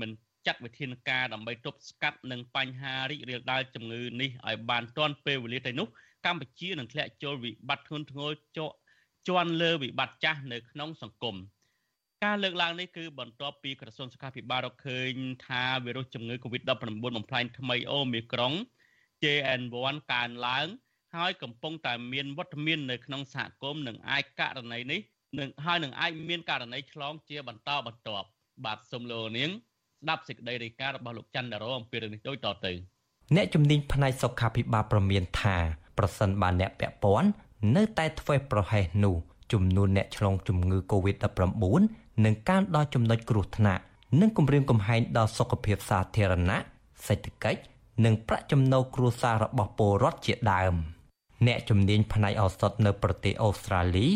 [0.00, 0.11] មិន
[0.46, 5.88] ចាត់វិធានការដើម្បីទប់ស្កាត់នឹងបញ្ហារីករាលដាលជំងឺនេះឲ្យបានទាន់ពេលវេលាទៅនោះ
[6.26, 8.31] កម្ពុជានឹងធ្លាក់ចូលវិបត្តិធ្ងន់ធ្ងរ
[9.28, 11.37] ជន់លើវិបត្តិចាស់នៅក្នុងសង្គម
[12.24, 15.14] ការលើកឡើងនេះគឺបន្ទាប់ពីក្រសួងសុខាភិបាលរកឃើញ
[15.46, 16.70] ថាវីរុសជំងឺ Covid-19
[17.16, 18.52] បំផ្លាញថ្មីអូមីក្រុង
[19.22, 20.66] JN1 កើនឡើង
[21.14, 25.00] ហើយកំពុងតែមានវត្តមាននៅក្នុងសហគមន៍និងអាចករណីនេះ
[25.38, 28.27] នឹងហើយនឹងអាចមានករណីឆ្លងជាបន្តបន្ទាប់
[28.64, 32.73] បាទសូមលោកនាងស្ដាប់សេចក្តីរាយការណ៍របស់លោកច័ន្ទដារ៉ូអំពីរឿងនេះដូចតទៅ
[33.37, 35.57] អ្នកជំនាញផ្នែកសុខាភិបាលប្រមានថា
[35.99, 37.29] ប្រសិនបើអ្នកពាក់ព័ន្ធ
[37.77, 39.16] នៅតែធ្វើប្រហែសនោះ
[39.53, 41.64] ចំនួនអ្នកឆ្លងជំងឺ Covid-19
[42.25, 43.83] នឹងកើនដល់ចំណុចគ្រោះថ្នាក់
[44.21, 46.59] និងគំរាមកំហែងដល់សុខភាពសាធារណៈ
[47.07, 47.61] សេដ្ឋកិច្ច
[48.05, 50.75] និងប្រាក់ចំណូលគ្រួសាររបស់ពលរដ្ឋជាដើម
[51.47, 54.07] អ្នកជំនាញផ្នែកឱសថនៅប្រទេសអូស្ត្រាលី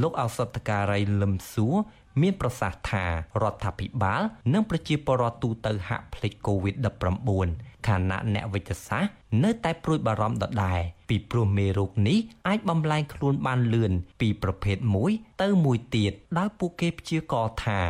[0.00, 1.76] លោកឱសថការីលឹមសួរ
[2.22, 3.04] មានប្រសាសន៍ថា
[3.42, 4.22] រដ្ឋាភិបាល
[4.52, 9.12] និងប្រជាពលរដ្ឋទូទៅហាក់ភ្លេច COVID-19 ខណៈអ្នកវិទ្យាសាស្ត្រ
[9.44, 12.18] នៅតែព្រួយបារម្ភដដែលពីព្រោះមេរោគនេះ
[12.48, 15.10] អាចបំលែងខ្លួនបានលឿនពីប្រភេទមួយ
[15.42, 17.80] ទៅមួយទៀតដោយពួកគេព្យាករណ៍ថា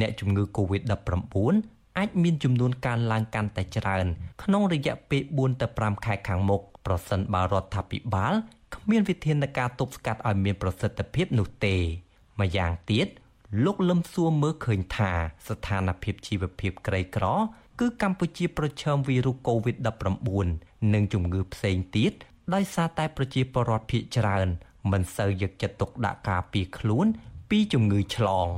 [0.00, 4.06] អ្នកជំងឺ COVID-19 អាចមានចំនួនកើនឡើងកាន់តែច្រើន
[4.42, 8.34] ក្នុងរយៈពេល4ទៅ5ខែខាងមុខប្រសិនបើរដ្ឋាភិបាល
[8.74, 11.76] គ្មានវិធានការទប់ស្កាត់ឲ្យមានប្រសិទ្ធភាពនោះទេ
[12.40, 13.06] ម្យ៉ាងទៀត
[13.64, 15.12] លោកលឹមសួរមើលឃើញថា
[15.48, 17.24] ស្ថានភាពជីវភាពក្រីក្រ
[17.80, 22.12] គឺកម្ពុជាប្រឈមវីរុស COVID-19 និងជំងឺផ្សេងទៀត
[22.54, 24.48] ដោយសារតែប្រជាពលរដ្ឋភាគច្រើន
[24.90, 27.06] មិនសូវយកចិត្តទុកដាក់ការពារខ្លួន
[27.50, 28.48] ពីជំងឺឆ្លង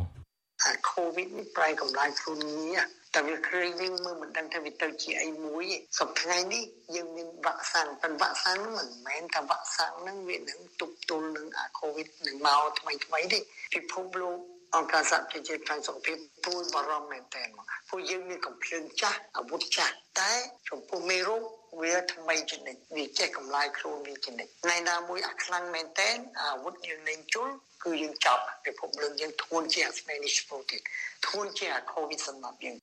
[0.64, 2.80] អា COVID នេះប្រែកម្លាំងខ្លួនងារ
[3.14, 5.64] តែវាគ្រាយើងមើលមិនដឹងថាវាទៅជាអីមួយ
[5.98, 6.62] សប្តាហ៍នេះ
[6.94, 13.38] យើងមានវ៉ាក់សាំងប៉ុន្តែវ៉ាក់សាំងមិនមែនថាវ៉ាក់សាំងហ្នឹងវានឹងទប់ទល់នឹងអា COVID នឹងមកថ្មីថ្មីទេ
[13.74, 14.38] ពិភពលោក
[14.74, 20.32] អង្គការសហប្រជាជាតិខាងសុខភាពព្រួយបារម្ភមែនទែនមកពួកយើងមានកំភ្លើងចាស់អាវុធចាស់តែ
[20.68, 21.42] ចំពោះមេរោគ
[21.82, 27.48] វាថ្មីជានិច្ចវាចេះកម្លាយខ្លួនវាជានិច្ចថ្ងៃណាមួយអាខ្លាំងមែនទែនអាវុធយើងលែងជុល
[27.84, 30.80] គឺយើងចាប់ពិភពលោកយើងធួនជាអាស្មេនេះស្ពូទៀត
[31.26, 32.76] ធួនជាអាកូវីដសម្រាប់យើង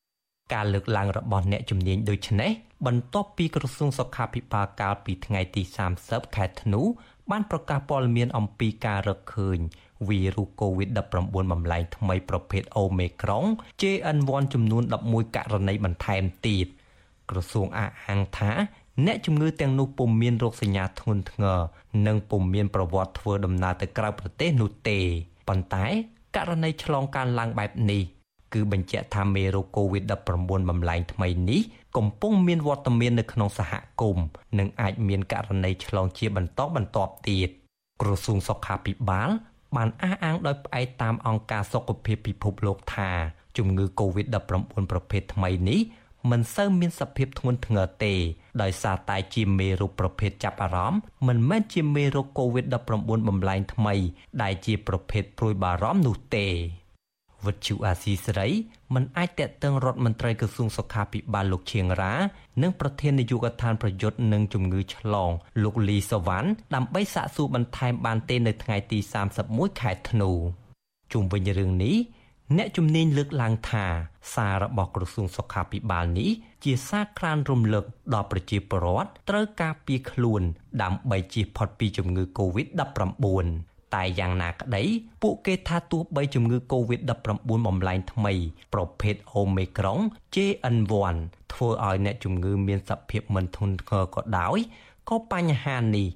[0.53, 2.51] ការលើកឡើងរបស់អ្នកជំនាញដូចនេះ
[2.85, 5.63] បន្ទាប់ពីក្រសួងសុខាភិបាលកាលពីថ្ងៃទី
[5.99, 6.81] 30ខែធ្នូ
[7.31, 9.59] បានប្រកាសព័ត៌មានអំពីការរកឃើញ
[10.07, 13.45] វីរុស COVID-19 បំលែងថ្មីប្រភេទ Omicron
[13.81, 16.67] JN1 ចំនួន11ករណីបន្ថែមទៀត
[17.29, 18.51] ក្រសួងអះអាងថា
[19.05, 21.59] អ្នកជំងឺទាំងនោះពុំមានរោគសញ្ញាធ្ងន់ធ្ងរ
[22.07, 24.99] និងពុំមានប្រវត្តិធ្វើដំណើរទៅក្រៅប្រទេសនោះទេ
[25.47, 25.85] ប៉ុន្តែ
[26.35, 28.03] ករណីឆ្លងកានឡើងបែបនេះ
[28.53, 30.29] គឺបញ្ជាក់ថាមេរោគ COVID-19
[30.69, 31.61] បំលែងថ្មីនេះ
[31.97, 34.25] កំពុងមានវត្តមាននៅក្នុងសហគមន៍
[34.57, 37.49] និងអាចមានករណីឆ្លងជាបន្តបន្ទាប់ទៀត
[38.01, 39.29] ក្រសួងសុខាភិបាល
[39.75, 43.09] បានអះអាងដោយផ្អែកតាមអង្គការសុខភាពពិភពលោកថា
[43.57, 44.35] ជំងឺ Covid-19
[44.91, 45.79] ប្រភេទថ្មីនេះ
[46.31, 48.13] មិនសូវមានសភាពធ្ងន់ធ្ងរទេ
[48.61, 53.95] ដោយសារតែជាមេរោគប្រភេទចាប់អារម្មណ៍មិនមែនជាមេរោគ COVID-19 បំលែងថ្មី
[54.41, 56.47] ដែលជាប្រភេទព្រួយបារម្ភនោះទេ
[57.45, 58.49] វិទ្យុអាស៊ីសេរី
[58.93, 62.13] មិនអាចតេតឹងរដ្ឋមន្ត្រីក្រសួងសុខាភិបាលលោកឈៀងរ៉ា
[62.61, 65.31] និងប្រធាននាយកដ្ឋានប្រយុទ្ធនឹងជំងឺឆ្លង
[65.63, 68.99] លោកលីសវណ្ណដើម្បីសាកសួរបន្ថែមបានទេនៅថ្ងៃទី
[69.39, 70.31] 31ខែធ្នូ
[71.13, 71.97] ជុំវិញរឿងនេះ
[72.57, 73.85] អ្នកជំនាញលើកឡើងថា
[74.33, 76.29] សាររបស់ក្រសួងសុខាភិបាលនេះ
[76.63, 80.41] ជាសារក្រានរំលឹកដល់ប្រជាពលរដ្ឋត្រូវការពារខ្លួន
[80.83, 84.83] ដើម្បីជៀសផុតពីជំងឺ Covid-19 តែយ៉ាងណាក្តី
[85.21, 88.33] ពួកគេថាទោះបីជំងឺ Covid-19 បំលែងថ្មី
[88.73, 89.99] ប្រភេទ Omicron
[90.35, 91.17] JN1
[91.53, 94.57] ធ្វើឲ្យអ្នកជំងឺមានសភាពមិនធ្ងន់ធ្ងរក៏ដោយ
[95.09, 96.07] ក៏បញ្ហានេះ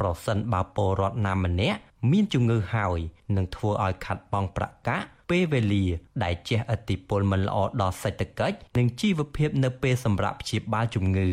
[0.00, 1.78] ប្រសិនបើពលរដ្ឋណាម្នាក់
[2.10, 2.98] មានជំងឺហើយ
[3.36, 5.86] នឹងធ្វើឲ្យខាត់បងប្រកាសពេលវេលា
[6.22, 11.30] ដែលជះឥទ្ធិពលមិនល្អដល់សេដ្ឋកិច្ចនិងជីវភាពនៅពេលសម្រាប់ព្យាបាលជំងឺ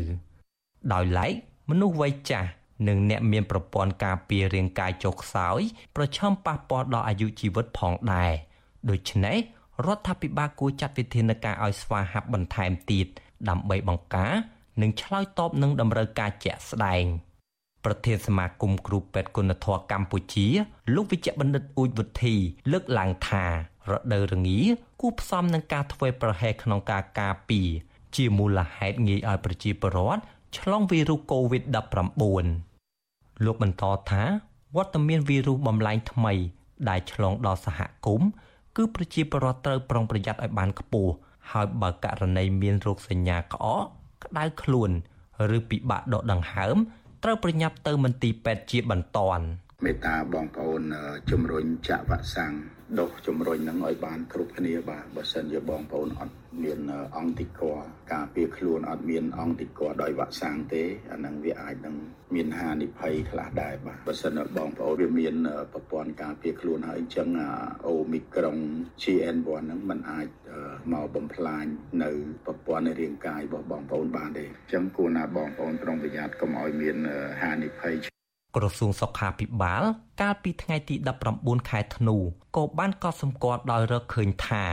[0.94, 1.32] ដោយឡែក
[1.70, 2.50] មនុស្សវ័យចាស់
[2.88, 5.60] និងអ្នកមានប្រព័ន្ធការពាររាងកាយចុះខ្សោយ
[5.96, 8.34] ប្រឈមប៉ះពាល់ដល់អាយុជីវិតផងដែរ
[8.90, 9.38] ដូច្នេះ
[9.86, 13.08] រដ្ឋាភិបាលគួរចាត់វិធានការឲ្យស្វាហាប់បន្ថែមទៀត
[13.50, 14.34] ដើម្បីបង្ការ
[14.82, 17.06] និងឆ្លើយតបនឹងតម្រូវការជាក់ស្ដែង
[17.86, 20.48] ប្រធានសមាគមគ្រូពេទ្យគុណធម៌កម្ពុជា
[20.96, 22.36] លោកវិជ្ជបណ្ឌិតអ៊ូចវុធី
[22.72, 23.46] លើកឡើងថា
[23.92, 24.60] រដូវរងា
[25.02, 27.70] គួរផ្សំនឹងការធ្វើប្រហែសក្នុងការការពារ
[28.16, 30.22] ជាមូលហេតុងាយឲ្យប្រជាពលរដ្ឋ
[30.58, 32.69] ឆ្លងវីរុស COVID-19
[33.46, 34.24] លោកបន្តថា
[34.76, 36.34] វត្តមានវីរុសបំលែងថ្មី
[36.90, 38.30] ដែលឆ្លងដល់សហគមន៍
[38.76, 41.12] គឺប្រជាពលរដ្ឋត្រូវប្រុងប្រយ័ត្នឲ្យបានខ្ពស់
[41.52, 43.86] ហើយបើករណីមានរោគសញ្ញាក្អក
[44.24, 44.90] ក្តៅខ្លួន
[45.58, 46.78] ឬពិបាកដកដង្ហើម
[47.24, 49.46] ត្រូវប្រញាប់ទៅមន្ទីរពេទ្យជាបន្ទាន់
[49.86, 50.82] មេត្តាបងប្អូន
[51.32, 52.54] ជំរុញចាក់វ៉ាក់សាំង
[52.98, 56.80] ដុសជំរុញនឹងឲ្យបានគ្រប់គ្នាបាទបើសិនជាបងប្អូនអត់មាន
[57.18, 57.62] អង្គតិក
[58.14, 61.96] ការពារខ្លួនអត់មានអង្គតិកដោយវ៉ាក់សាំងទេអានឹងវាអាចនឹង
[62.36, 65.36] មានហានិភ័យខ្លះដែរបាទបើសិនបងប្អូនវាមាន
[65.74, 67.30] ប្រព័ន្ធការពារខ្លួនហើយអញ្ចឹង
[67.88, 68.58] អូមីក្រុង
[69.02, 70.28] GN1 ហ្នឹងมันអាច
[70.94, 71.66] មកបំផ្លាញ
[72.04, 72.12] នៅ
[72.46, 76.98] ប្រព័ន្ធនៃរាងកាយរបស់បងប្អូនបានទេអញ្ចឹងគួរណាបងប្អូនប្រុងប្រយ័ត្នកុំឲ្យមាន
[77.42, 77.96] ហានិភ័យ
[78.56, 79.84] ក្រសួងសុខាភិបាល
[80.22, 80.96] កាលពីថ្ងៃទី
[81.32, 82.16] 19ខែធ្នូ
[82.58, 84.64] ក៏បានកត់សម្គាល់ដោយរកឃើញថា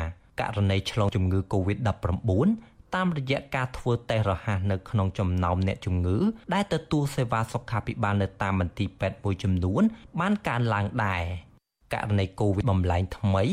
[0.41, 2.49] ករណីឆ្លងជំងឺ Covid-19
[2.95, 6.18] តាមរយៈការធ្វើតេស្តរហ័សនៅក្នុងចំណោមអ្នកជំងឺ
[6.55, 9.83] ដែលទទួលសេវាសុខាភិបាលនៅតាមមន្ទីរពេទ្យមួយចំនួន
[10.20, 11.22] បានកើនឡើងដែរ
[11.95, 13.45] ករណី COVID បំលែងថ្មី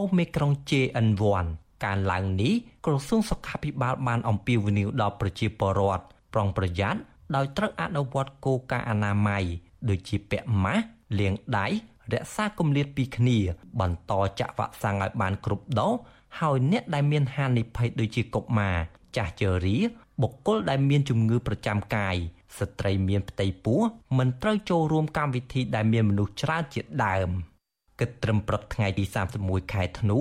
[0.00, 1.46] Omicron JN1
[1.84, 2.54] ការឡើងនេះ
[2.86, 6.04] ក្រសួងសុខាភិបាលបានអំពាវនាវដល់ប្រជាពលរដ្ឋ
[6.34, 7.00] ប្រុងប្រយ័ត្ន
[7.34, 9.44] ដោយត្រូវអនុវត្តគោលការណ៍អនាម័យ
[9.88, 10.84] ដូចជាពាក់ម៉ាស់
[11.18, 11.66] លាងដៃ
[12.12, 13.38] រក្សាគម្លាតពីគ្នា
[13.80, 15.92] បន្តចាក់វ៉ាក់សាំងឲ្យបានគ្រប់ដូស
[16.40, 18.76] ហើយអ្នកដែលមានហានិភ័យដូចជាកុមារ
[19.16, 19.78] ចាស់ជរា
[20.22, 22.16] បុគ្គលដែលមានជំងឺប្រចាំកាយ
[22.58, 23.80] ស្ត្រីមានផ្ទៃពោះ
[24.18, 27.30] មិនត្រូវចូលរួមកម្មវិធីដែលមានមនុស្សច្រើនជាដើម
[28.00, 29.04] គិតត្រឹមព្រឹកថ្ងៃទី
[29.38, 30.18] 31ខែធ្នូ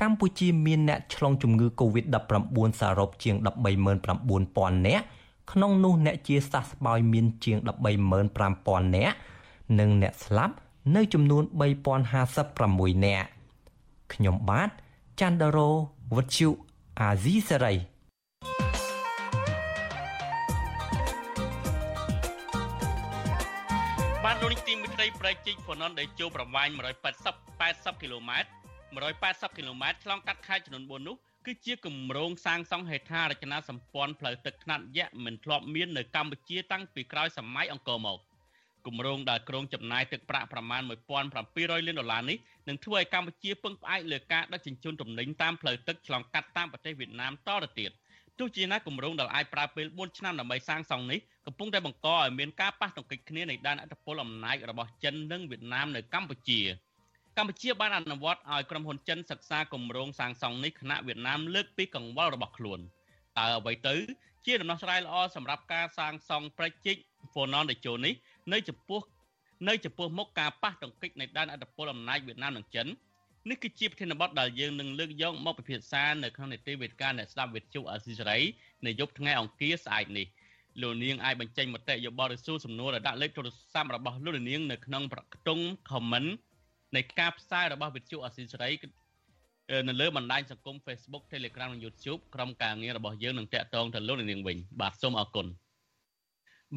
[0.00, 3.36] កម្ពុជាមានអ្នកឆ្លងជំងឺ Covid-19 សរុបជាង
[4.30, 5.04] 139,000នាក់
[5.52, 7.58] ក្នុងនោះអ្នកជាសះស្បើយមានជាង
[8.26, 9.16] 135,000នាក់
[9.78, 10.54] និងអ្នកស្លាប់
[10.96, 11.42] នៅចំនួន
[12.24, 13.28] 3056នាក់
[14.12, 14.68] ខ្ញុំបាទ
[15.20, 15.70] ច័ន្ទរោ
[16.14, 16.48] វុទ្ធុ
[17.00, 17.74] អាស៊ីសេរី
[24.24, 26.68] បានលោកនេះទីមិត្តប្រៃជីកហ្វណនដែលចូលប្រវែង
[27.14, 28.48] 180 80គីឡូម៉ែត្រ
[29.14, 31.16] 180គីឡូម៉ែត្រឆ្លងកាត់ខេត្តចំនួន4នោះ
[31.50, 38.18] គឺជាគម្រោងសាងសង់ហេដ្ឋារចនាសម្ព័ន្ធផ្លូវទឹកថ្នាក់យក្សមិនធ្លាប់មាននៅកម្ពុជាតាំងពីក្រោយសម័យអង្គរមក
[38.86, 40.82] គម្រោងដែលក្រុងចំណាយទឹកប្រាក់ប្រមាណ
[41.34, 42.38] 1700លានដុល្លារនេះ
[42.68, 47.90] នឹងធ្វើឲ្យកម្ពុជាពឹងផ្អែកលើការដឹកជញ្ជូនទំនិញតាមផ្លូវទឹកឆ្លងកាត់តាមប្រទេសវៀតណាមតទៅទៀត
[48.38, 56.60] ទោះជាណាគម្រោងដែលអាចប្រើពេល4ឆ្នាំដើម្បីសាងសង់នេះកំពុងតែបង្កឲ្យមានការប៉ះទង្គិចគ្នានៃដែនអធិបតេយ្យអំណាចរបស់ចិននិងវៀតណាមនៅកម្ពុជា។
[57.38, 62.80] កម្ពុជាបានអនុវត្តឲ្យក្រុមហ៊ុនចិនសិក្សាគម្រោងសាងសង់នេះគណៈវៀតណាមលើកពីកង្វល់របស់ខ្លួន
[63.38, 63.94] តើអ្វីទៅ
[64.46, 66.96] ជាដំណោះស្រាយល្អសម្រាប់ការសាងសង់ប្រជិក
[67.32, 68.14] ហ្វូណនតេជោនេះ
[68.52, 69.00] នៅចំពោះ
[69.68, 72.86] នៅចំពោះមុខការប៉ះទង្គិចនៃដែនអធិបតេយ្យអំណាចវៀតណាមនិងចិន
[73.48, 78.38] នេះគឺជាប្រធានបទដែលយើងនឹងលើកយកមកពិភាក្សានៅក្នុងនីតិវេទិកាអ្នកស្ដាប់វិទ្យុអស៊ីសេរី
[78.86, 80.26] នៅយប់ថ្ងៃអង្គារស្អែកនេះ
[80.82, 85.58] លោកនាងអាចបញ្ចេញមតិយោបល់ឬសួរសំណួរដល់ដាក់លេខទូរស័ព្ទរបស់លោកនាងនៅក្នុងប្រកតុង
[85.90, 86.30] comment
[86.96, 88.70] នៃការផ្សាយរបស់វិទ្យុអស៊ីសេរី
[89.88, 95.48] នៅលើបណ្ដាញសង្គម Facebook Telegram និង YouTube ក្រុមការងាររបស់យើងនឹងតាក់ទងទៅលោកនាងវិញបាទសូមអរគុណ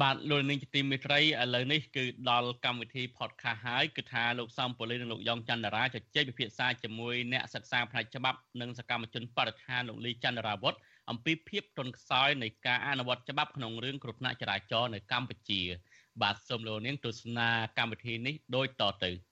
[0.02, 10.74] បាទលោកនាងជាទីមេត្រីឥឡូវនេះគឺដល់កម្មវិធី podcast ហើយគឺថាលោកសំប៉ូលីនិងលោកយ៉ងច័ន្ទរាជជែកពិភាក្សាជាមួយអ្នកសិក្សាផ្នែកច្បាប់និងសកម្មជនបរិស្ថានលោកលីច័ន្ទរាវុធ
[11.10, 15.60] អំពីភាពទន់ខ្សោយនៃការអនុវត្តច្បាប់ក្នុងរឿងគ្រោះថ្នាក់ចរាចរណ៍នៅកម្ពុជា
[16.22, 17.48] បាទសូមលោកនាងទស្សនា
[17.78, 19.12] កម្មវិធីនេះដូចតទៅ។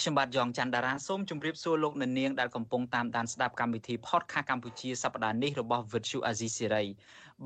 [0.00, 6.86] ខ្ញុំបាទយ៉ងច័ន្ទតារាសូមជម្រាបសួរលោកអ្នកនាងដែលកំពុងតាមដានស្ដាប់កម្មវិធី podcast កម្ពុជាសប្តាហ៍នេះរបស់ Vuthu Azizi Serai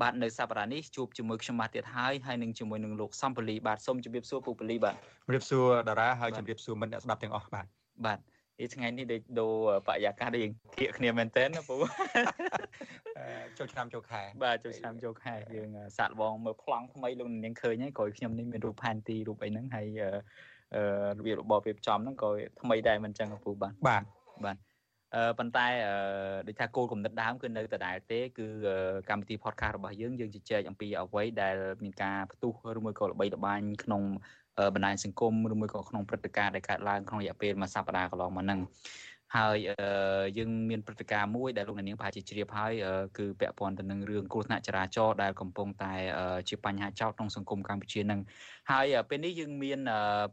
[0.01, 7.65] បាទនៅសប្តាហ៍នេះជួបជាមួយខ្ញុំបាទទៀតហើយហើយនឹងជាមួយនឹងលោកសំពលីបាទសូមជម្រាបសួរពូពលីបាទជម្រាបសួរតារាហើយជម្រាបសួរមិត្តអ្នកស្ដាប់ទាំងអស់បាទ
[8.05, 8.19] បាទ
[8.59, 9.53] នេះថ្ងៃនេះដូចដូរ
[9.87, 10.41] បរិយាកាសដូច
[10.77, 11.75] គៀកគ្នាមែនតើណាពូ
[13.57, 20.11] ចូលឆ្នាំចូលខែបាទចូលឆ្នាំចូលខែយើងសាក់លបងមើលប្លង់ថ្មីលោកនាងឃើញហើយក្រោយខ្ញុំនេះមានរូបផែនទីរូបអីហ្នឹងហើយអឺ
[21.17, 22.29] របៀបរបបរៀបចំហ្នឹងក៏
[22.61, 24.03] ថ្មីដែរមិនចឹងពូបាទបាទ
[24.45, 24.57] បាទ
[25.39, 25.67] ប៉ុន្តែ
[26.47, 28.47] ដូចថាគោលគំនិតដើមគឺនៅដដែលទេគឺ
[29.09, 34.03] កម្មវិធី podcast របស់យើងយើងជជែកអំពីអ្វីដែលមានការផ្ទុះឬមួយក៏ល្បីល្បាញក្នុង
[34.75, 38.59] បណ្ដាញសង្គមឬមួយក៏ក្នុងព្រឹត្តិការណ៍ដែលកើតឡើងក្នុងរយៈពេលមួយសប្តាហ៍កន្លងមកហ្នឹង
[39.37, 39.57] ហើយ
[40.37, 42.73] យើងមានព្រឹត្តិការណ៍មួយដែលលោកអ្នកនាងប្រហែលជាជ្រាបហើយ
[43.17, 45.93] គឺពាក់ព័ន្ធទៅនឹងរឿងគ្រោះថ្នាក់ចរាចរណ៍ដែលកំពុងតែ
[46.49, 48.19] ជាបញ្ហាចោទក្នុងសង្គមកម្ពុជានឹង
[48.71, 49.79] ហើយពេលនេះយើងមាន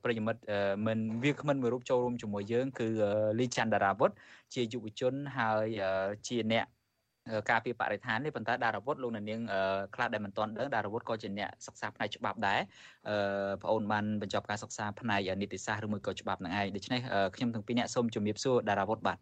[0.03, 0.41] ប្រិយមិត្ត
[0.87, 2.89] មិនវាគ្មិនមួយរូបចូលរួមជាមួយយើងគឺ
[3.39, 4.11] លីច័ន្ទដារាវុធ
[4.55, 5.67] ជាយុវជនហើយ
[6.29, 6.67] ជាអ្នក
[7.51, 9.41] ការពីបរិស្ថាននេះប៉ុន្តែដារវុធលោកនាង
[9.95, 12.61] ខ្លះដែលមិនទាន់ដឹងដារវុធក៏ជាអ្នកសិក្សាផ្នែកច្បាប់ដែរ
[13.09, 13.17] អឺ
[13.61, 17.01] បងអូនបានបញ្ចប់ការសិក្សាផ្នែកនីតិសាស្ត្រឬមួយក៏ច្បាប់នឹងឯងដូច្នេះ
[17.37, 19.19] ខ្ញុំទាំងពីរអ្នកសូមជម្រាបសួរដារវុធបាទ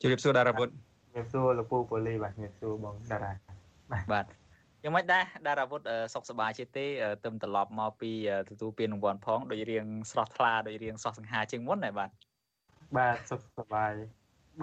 [0.00, 0.72] ជម្រាបសួរដារវុធជ
[1.12, 3.32] ម្រាបសួរលោកពូប៉ូលីបាទជម្រាបសួរបងដារា
[4.12, 4.26] បាទ
[4.82, 5.80] យ៉ាងម៉េចដែរដារាវុធ
[6.14, 6.86] សុខសប្បាយជាទេ
[7.24, 8.12] ទៅត្រឡប់មកពី
[8.50, 12.10] ទទួលពានរង្វាន់ផងដូចរៀងស្រស់ថ្លាដូចរៀងសោះសង្ហាជាងមុនដែរបាទ
[12.96, 13.92] បាទសុខសប្បាយ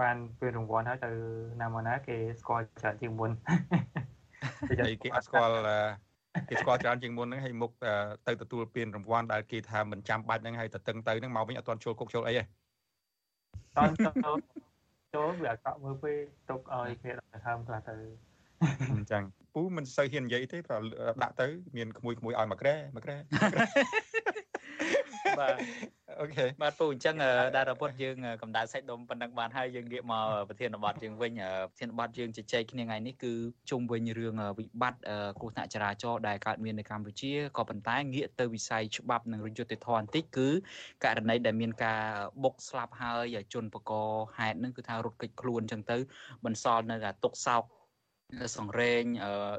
[0.02, 1.12] បានពានរង្វាន់ហើយទៅ
[1.62, 3.32] ណាមកណាគេស្គាល់ច្រើនជាងមុន
[5.02, 5.54] គេអត់ស្គាល់
[6.50, 7.72] គេស្គាល់ច្រើនជាងមុនហ្នឹងហើយមុខ
[8.28, 13.84] ទៅទទួលពានរង្វាន់ដែលគេថាមិនចាំបាច់ហ្នឹងហើយទៅតឹងទៅហ្នឹងមកវិញអត់ទាន់ចូលគុកចូលអីទេតើ
[14.26, 14.38] ចូល
[15.16, 16.18] ចូលវាអកមើលពេល
[16.50, 17.96] ទុកឲ្យគេដាក់ហើមខ្លះទៅ
[18.92, 19.24] អញ្ចឹង
[19.54, 20.82] ពូមិនសូវហ៊ាននិយាយទេព្រោះ
[21.24, 23.18] ដាក់ទៅមានក្មួយក្មួយឲ្យមកក្រែមកក្រែ
[25.40, 25.54] បាទ
[26.22, 27.16] អូខេបាទពូអញ្ចឹង
[27.56, 31.32] តារាពុទ្ធយើងកម្ដៅសាច់ដុំប៉ុណ្ណឹងបានហើយយើងងាកមកប្រធានបទយើងវិញ
[31.70, 33.34] ប្រធានបទយើងជជែកគ្នាថ្ងៃនេះគឺ
[33.70, 35.02] ជុំវិញរឿងវិបត្តិ
[35.40, 40.50] គ្រោះថ្នាក់ចរាចរណ៍ដែលកើតមាននៅកម្ពុជាក៏ប៉ុន្តែងាកទៅវិស័យច្បាប់និងយុត្តិធម៌បន្តិចគឺ
[41.04, 42.02] ករណីដែលមានការ
[42.44, 43.92] បុកស្លាប់ហើយជនបក
[44.38, 45.98] ហេតុនឹងគឺថារត់គេចខ្លួនអញ្ចឹងទៅ
[46.46, 47.64] បន្សល់នៅតែទុកសោក
[48.58, 49.04] សង្រេង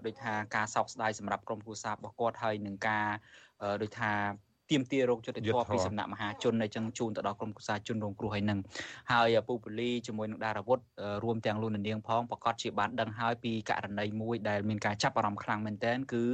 [0.07, 3.09] ដូចថាការសោកស្ដាយសម្រាប់ក្រុមគ្រួសាររបស់គាត់ហើយនឹងការ
[3.83, 4.13] ដូចថា
[4.71, 8.59] ទៀមទារោគយុទ្ធធម៌ពីសំណាក់មហាជនអញ្ចឹងជូនទៅដល់ក្រុមគូសាជនរងគ្រោះហើយនឹង
[9.13, 10.79] ហើយពូពូលីជាមួយនឹងដារាវុធ
[11.25, 16.25] រួមទាំងលោកនាងផងប្រកាសជាបានដឹងហើយពីករណីមួយដែលមានការចាប់អារម្មណ៍ខ្លាំងមែនទែនគឺ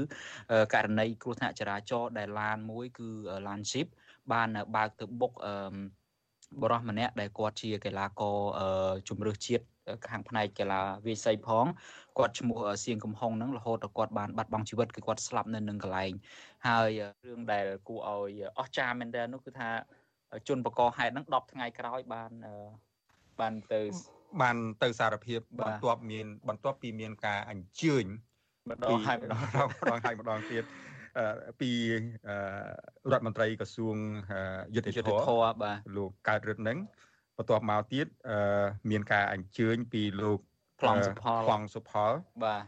[0.75, 3.09] ករណីគ្រោះថ្នាក់ចរាចរណ៍ដែលឡានមួយគឺ
[3.47, 3.87] ឡាន Jeep
[4.33, 5.33] បានបើកទៅបុក
[6.63, 8.37] បរិះម្នាក់ដែលគាត់ជាកីឡាករ
[9.09, 9.65] ជំនឿជាតិ
[10.09, 11.67] ខាងផ្នែកកីឡាវាយសីផង
[12.19, 16.13] គាត់ឈ្មោះសៀងកំហុងហ្នឹងរហូតដល់គាត់បានបាត់បង់ជីវិតគឺគាត់ស្លាប់នៅនឹងកន្លែង
[16.67, 16.91] ហើយ
[17.27, 19.69] រឿងដែលគួរឲ្យអស្ចារ្យមែនតើនោះគឺថា
[20.49, 22.31] ជនបកហេតុហ្នឹង10ថ្ងៃក្រោយបាន
[23.41, 23.81] បានទៅ
[24.43, 28.05] បានទៅសារភាពបន្ទាប់មានបន្ទាប់ពីមានការអញ្ជើញ
[28.71, 30.65] ម្ដងហើយម្ដងម្ដងហើយម្ដងទៀត
[31.61, 31.71] ពី
[33.11, 33.97] រដ្ឋមន្ត្រីក្រសួង
[34.75, 36.79] យុទ្ធធម៌បាទលោកកើតរិទ្ធនឹង
[37.37, 38.07] បន្ទាប់មកទៀត
[38.91, 40.41] មានការអញ្ជើញពីលោក
[40.81, 42.13] ប្លង់សុផលប្លង់សុផល
[42.45, 42.63] បាទ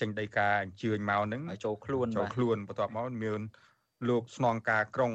[0.00, 3.40] ចេញដីការអញ្ជើញមកហ្នឹងចូលខ្លួនចូលខ្លួនបន្ទាប់មកមាន
[4.08, 5.12] លោកស្នងការក្រុង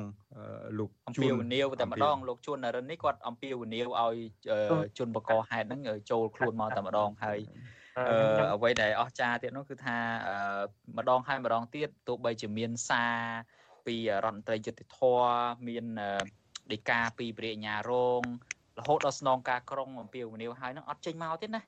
[0.79, 4.15] លោកជួនអំពីវនីវតែម្ដងលោកជួននរិននេះគាត់អំពីវនីវឲ្យ
[4.97, 5.81] ជនបកហេតុហ្នឹង
[6.11, 7.39] ចូលខ្លួនមកតែម្ដងហើយ
[8.53, 9.97] អ្វីដែលអស្ចារ្យទៀតនោះគឺថា
[10.97, 13.17] ម្ដងហើយម្ដងទៀតទោះបីជាមានសារ
[13.85, 14.99] ពីរដ្ឋមន្ត្រីយុតិធធ
[15.67, 15.85] មាន
[16.71, 18.21] ដីកាពីព្រះអញ្ញារង
[18.79, 21.61] រហូតដល់ស្នងការក្រុងអំពីវនីវហើយនឹងអត់ចេញមកទៀតណា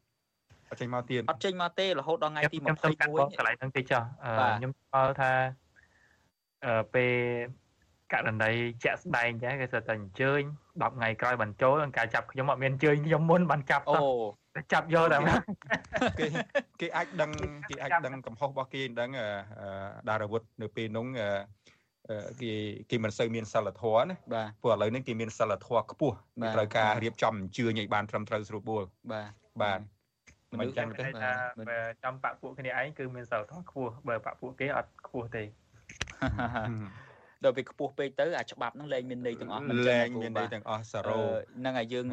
[0.69, 4.01] អត់ចេញមកទៀតអត់ចេញមកទេរហូតដល់ថ្ងៃទី21ខ្ញុំកន្លែងហ្នឹងទេចុះ
[4.57, 5.32] ខ្ញុំស្គាល់ថា
[6.65, 7.15] អឺពេល
[8.13, 8.51] ករណី
[8.84, 13.97] ជាក់ស្ដែងចាគេស្ទើរតែអញ្ជើញ10ថ្ងៃក្រោយបានចូលការចាប់ខ្ញុំអត់មានអញ្ជើញខ្ញុំមុនបានចាប់អូ
[14.74, 15.18] ចាប់យកតែ
[16.20, 16.26] គេ
[16.82, 17.32] គេអាចដឹង
[17.70, 19.10] គេអាចដឹងកំហុសរបស់គេដឹង
[20.10, 21.05] ដារាវុធនៅពេលនោះ
[22.41, 22.53] គេ
[22.89, 24.16] គេមិនសូវមានសិលធម៌ណា
[24.64, 26.16] ព្រោះឥឡូវនេះគេមានសិលធម៌ខ្ពស់
[26.55, 29.32] ត្រូវការរៀបចំអញ្ជើញឲ្យបានត្រឹមត្រូវស្រួលបួលបាទ
[29.62, 29.80] បាទ
[30.62, 31.32] មិនចឹងទេថា
[32.03, 35.43] ចំបាក់ពួកគ្នាឯងគឺមានសិលធម៌ខ្ពស់បើបាក់ពួកគេអត់ខ្ពស់ទេ
[37.44, 41.20] ដល់ពេលខ្ពស់ពេកទៅអាច្បាប់ហ្នឹងលែងមានន័យទាំងអស់មិនលែងមានន័យទាំងអស់សារ៉ូ
[41.60, 42.06] ហ្នឹងហើយយើង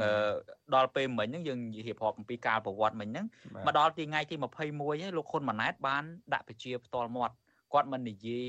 [0.75, 3.27] ដល់ពេលមិញហ្នឹងយើងរៀបរាប់អំពីការប្រវត្តិមិញហ្នឹង
[3.67, 6.05] មកដល់ទីថ្ងៃទី21ហើយលោកហ៊ុនម៉ាណែតបាន
[6.35, 7.35] ដាក់ពជាផ្ទាល់មាត់
[7.75, 8.49] គាត់មិននិយាយ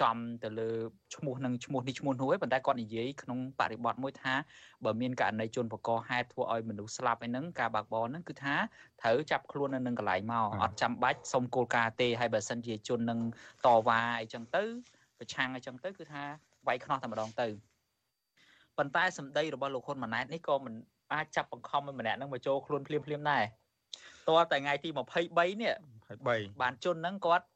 [0.00, 0.70] ចំទៅលើ
[1.14, 4.34] ឈ្មោះនឹងឈ្មោះនេះឈ្មោះនោះទេប៉ុន្តែគាត់និយាយក្នុងបរិបទមួយថា
[4.84, 8.54] បើមានករណីជនបកហេតុធ្វើឲ្យមនុស្សស្លាប់អីហ្នឹងការបាក់បោហ្នឹងគឺថា
[9.02, 13.20] ត្រូវចាប់ខ្លួននៅនឹងកន្លែងមកអត់ចាំបាច់សុំគោលការណ៍ទេហើយបើសិនជាជននឹង
[13.66, 14.64] តវ៉ាអីចឹងទៅ
[15.18, 16.22] ប្រឆាំងអីចឹងទៅគឺថា
[16.66, 17.48] វាយខ្នោះតែម្ដងទៅ
[18.78, 20.74] ប៉ុន្តែសម្ដីរបស់លោកហ៊ុនម៉ាណែតនេះក៏មិន
[21.12, 23.44] អាចចាប់បង្ខំឲ្យម្នាក់ហ្នឹងមកចូលខ្លួនភ្លាមភ្លាមដែរ
[24.28, 25.74] តើតែថ្ងៃទី23នេះ
[26.16, 27.46] 23បានជន់ហ្នឹងគាត់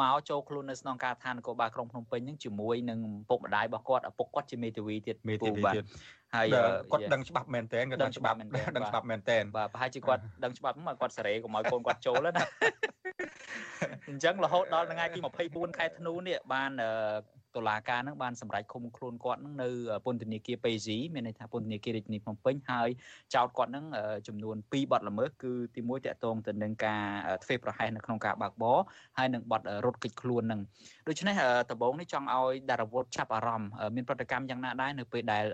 [0.00, 2.98] មកចូលខ្លួននៅស្នងការដ្ឋាននគរបាលក្រុងភ្នំពេញហ្នឹងជាមួយនឹង
[3.28, 5.84] ពុកម្ដាយរបស់គាត់ឪពុកគាត់ជាមេធាវីទៀតមេធាវីទៀត
[6.36, 6.46] ហើយ
[6.92, 8.36] គាត់ដឹងច្បាប់មែនតើគាត់ដឹងច្បាប់
[8.76, 12.44] ដឹងច្បាប់មែនតើបាទប្រហែលជាគាត់ដឹងច្បាប់មកគាត់សេរីកុំឲ្យកូនគាត់ចូលណា
[14.08, 15.18] អញ្ចឹងរហូតដល់ថ្ងៃទី
[15.48, 16.70] 24ខែធ្នូនេះបាន
[17.56, 19.68] តុលាការនឹងបានសម្រេចឃុំខ្លួនគាត់នឹងនៅ
[20.04, 22.88] ពន្ធនាគារពេស៊ីមានន័យថាពន្ធនាគាររាជធានីភ្នំពេញហើយ
[23.34, 23.84] ចោទគាត់នឹង
[24.28, 27.02] ចំនួន2បទល្មើសគឺទី1តកតងទៅនឹងការ
[27.44, 28.78] ធ្វើប្រហែសនៅក្នុងការបើកបរ
[29.18, 30.60] ហើយនឹងបទរត់គេចខ្លួននឹង
[31.08, 31.34] ដូច្នេះ
[31.70, 35.44] ដំបូងនេះចង់ឲ្យដារវុធចាប់អារម្មណ៍មានប្រតិកម្មយ៉ាងណាដែរនៅពេលដែល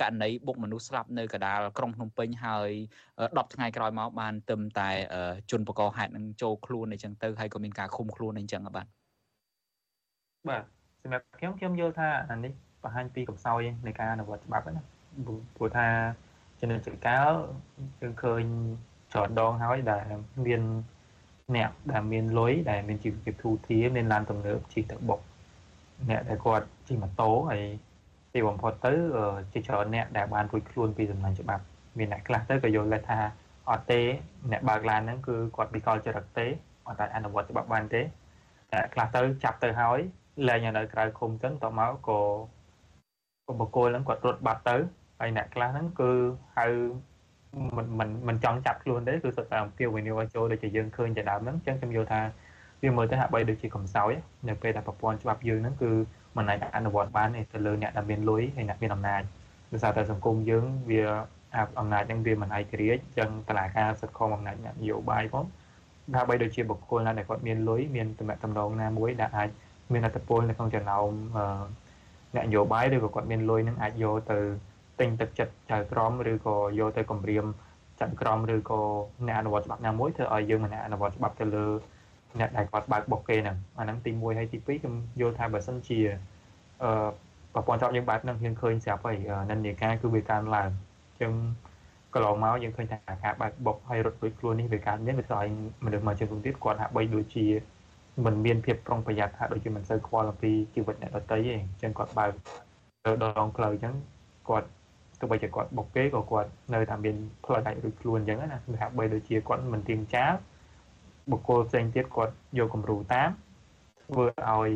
[0.00, 2.70] ករណីបុកមនុស្សស្លាប់នៅកដាលក្រុងភ្នំពេញហើយ
[3.16, 4.88] 10ថ្ងៃក្រោយមកបានទឹមតែ
[5.50, 8.86] ជនបកហេតុនឹងចូលខ្លួនអីចឹងទៅហើយក៏មានការឃុំខ្លួនអីចឹងបាទ
[10.50, 10.62] បាទ
[11.02, 14.82] សម្រាប់ខ្ញុំខ្ញុំយល់ថាអានេះបង្ហាញពីកំសោយនៃការអនុវត្តច្បាប់ណា
[15.56, 15.86] ព្រោះថា
[16.60, 17.30] ចំណុចចកាល
[18.00, 18.42] យើងឃើញ
[19.12, 20.04] ច្រើនដងហើយដែល
[20.46, 20.62] មាន
[21.56, 25.20] អ្នកដែលមានលុយដែលមានជីវភាពធូរធារមានឡានទំនើបជិះទៅបុក
[26.10, 27.62] អ្នកដែលគាត់ជិះម៉ូតូហើយ
[28.34, 28.92] ទីបំផុតទៅ
[29.52, 31.64] ជាច្រើនអ្នកដែលបានរួចខ្លួនពីសំណាញ់ច្បាប់
[31.98, 33.18] មានអ្នកខ្លះទៅក៏យល់ដែរថា
[33.70, 34.00] អត់ទេ
[34.52, 36.46] អ្នកបើកឡានហ្នឹងគឺគាត់វិកលចរិតទេ
[36.88, 38.02] អត់តែអនុវត្តច្បាប់បានទេ
[38.72, 40.00] តែខ្លះទៅចាប់ទៅហើយ
[40.46, 42.20] លែងនៅក្រៅឃុំចឹងតមកក៏
[43.60, 44.76] បុគ្គលហ្នឹងគាត់រត់បាត់ទៅ
[45.20, 46.10] ហើយអ្នកខ្លះហ្នឹងគឺ
[46.56, 46.66] ហៅ
[47.76, 52.20] មិនមិនមិនចង់ចាប់ខ្លួនទេគឺសុទ្ធតែអំពាវនាវឲ្យចូលដូចជាយើងឃើញជាដើមហ្នឹងចឹងខ្ញុំយល់ថា
[52.82, 54.12] វាមើលទៅហាក់បីដូចជាកំសោយ
[54.48, 55.90] នៅពេលដែលប្រព័ន្ធច្បាប់យើងហ្នឹងគឺ
[56.36, 59.22] មិនអាចអនុវត្តបានទេទៅលើអ្នកដែលមានលុយហើយអ្នកមានអំណាច
[59.72, 61.02] ដោយសារតែសង្គមយើងវា
[61.80, 65.44] អំណាចហ្នឹងវាមិនឯករាជ្យចឹងតឡាការសិទ្ធិខំអំណាចអ្នកនយោបាយផង
[66.14, 69.48] ថាបីដូចជាបុគ្គលណាដែលគាត់មានលុយមានតំណែងតំណងណាមួយដែលអាច
[69.92, 71.10] មានអត្តពលនៅក្នុងចំណោម
[72.34, 74.38] អ្នកនយោបាយឬក៏គាត់មានលុយនឹងអាចយកទៅ
[75.00, 77.44] ទិញទឹកចិត្តចៅក្រមឬក៏យកទៅគម្រាម
[78.00, 78.80] ចៅក្រមឬក៏
[79.28, 81.66] អ្នកអនុវត្តច្បាប់ណាមួយធ្វើឲ្យយើងម្នាក់អនុវត្តច្បាប់ទៅលើ
[82.40, 85.98] អ្នកដែលគាត់បើកបុកគេហ្នឹងអាហ្នឹងទី1ហើយទី2ខ្ញុំយល់ថាបើសិនជា
[86.82, 87.08] អឺ
[87.54, 89.16] ប្រព័ន្ធច្បាប់យើងបែបហ្នឹងយើងឃើញស្រាប់ហើយ
[89.50, 91.32] និន្នាការគឺវាកើនឡើងអញ្ចឹង
[92.14, 95.48] កន្លងមកយើងឃើញថាការបើកបុកហើយរត់ដូចខ្លួននេះវាកើតមានវាធ្វើឲ្យ
[95.84, 97.46] មនុស្សមួយចំនួនទៀតគាត់ហាក់បីដូចជា
[98.24, 102.30] មិនមានភាពប្រុងប្រយ័ត្នហាក់ដូចជាមិនសូវខ្វល់អំពីជីវិតអ្នកដទៃទេអញ្ចឹងគាត់បើក
[103.04, 103.94] ទៅដងផ្លូវអញ្ចឹង
[104.48, 104.68] គាត់
[105.20, 110.32] ទោះបីជាគាត់បុកគេក៏គាត់នៅតែមានផ្លូវដាច់រួចខ្លួនអញ្ចឹងណាវាហាក់បីដូចជាគាត់មិនទៀងចាល
[111.30, 113.30] បុគ្គលផ្សេងទៀតគាត់យកគំរូតាម
[114.04, 114.70] ធ្វើឲ្យ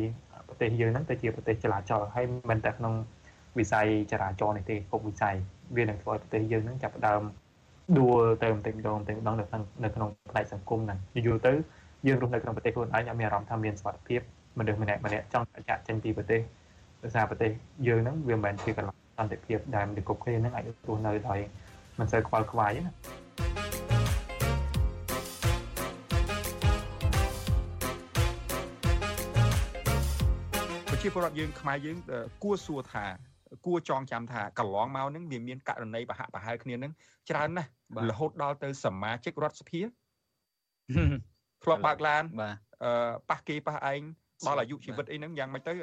[0.47, 2.93] ប្រទេសយើងហ្នឹងទៅជាប្រទេសចលាចលហើយមិនតែក្នុង
[3.59, 5.35] វិស័យចរាចរណ៍នេះទេគ្រប់វិស័យ
[5.75, 7.21] វានឹងធ្វើឲ្យប្រទេសយើងហ្នឹងចាប់ផ្ដើម
[7.99, 11.53] ដួលទៅបន្តិចម្ដងបន្តិចម្ដងនៅក្នុងនៅក្នុងផ្នែកសង្គមហ្នឹងយូរទៅ
[12.07, 14.21] យើងរស់នៅក្នុងប្រទេសខ្លួនឯងអត់មានអារម្មណ៍ថាមានសុខភាព
[14.59, 16.41] មនុស្សម្នាក់ម្នាក់ចង់ចាក់ចេញពីប្រទេស
[17.03, 17.51] ដោយសារប្រទេស
[17.87, 21.39] យើងហ្នឹងវាមិនមែនជាកន្លែងសន្តិភាពដែលមនុស្សគ្រប់គ្នាហ្នឹងអាចរស់នៅដោយ
[21.99, 22.93] មិនសូវខ្វល់ខ្វាយណា
[30.89, 31.97] ប្រជាពលរដ្ឋយើងខ្មែរយើង
[32.43, 33.05] គួរសួរថា
[33.65, 36.91] គួរចងចាំថាកន្លងមកហ្នឹងវាមានករណីបហៈបហែលគ្នាហ្នឹង
[37.29, 37.69] ច្រើនណាស់
[38.09, 39.81] រហូតដល់ទៅសមាជិករដ្ឋសភា
[41.63, 44.01] ធ្លាប់បើកឡានបាទអឺប៉ះគេប៉ះឯង
[44.47, 45.73] ដល់អាយុជីវិតអីហ្នឹងយ៉ាងម៉េចទៅ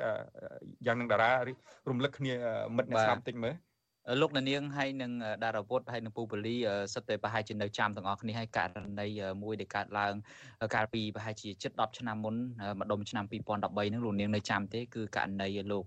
[0.86, 1.30] យ៉ាងនឹងតារា
[1.90, 2.34] រំលឹកគ្នា
[2.76, 3.54] មិត្តអ្នកស្ដាប់តិចមើល
[4.20, 5.12] លោកនាងហើយនឹង
[5.44, 6.56] ដារាវុធហើយនឹងពូបលី
[6.94, 8.68] សិតតែប្រហែលជានៅចាំទាំងអស់គ្នាហើយករ
[9.00, 9.08] ណី
[9.42, 10.14] មួយដែលកើតឡើង
[10.74, 12.34] កាលពីប្រហែលជាជិត10ឆ្នាំមុន
[12.80, 15.84] ម្ដុំឆ្នាំ2013ហ្នឹងលោកនាងនៅចាំទេគឺករណីលោក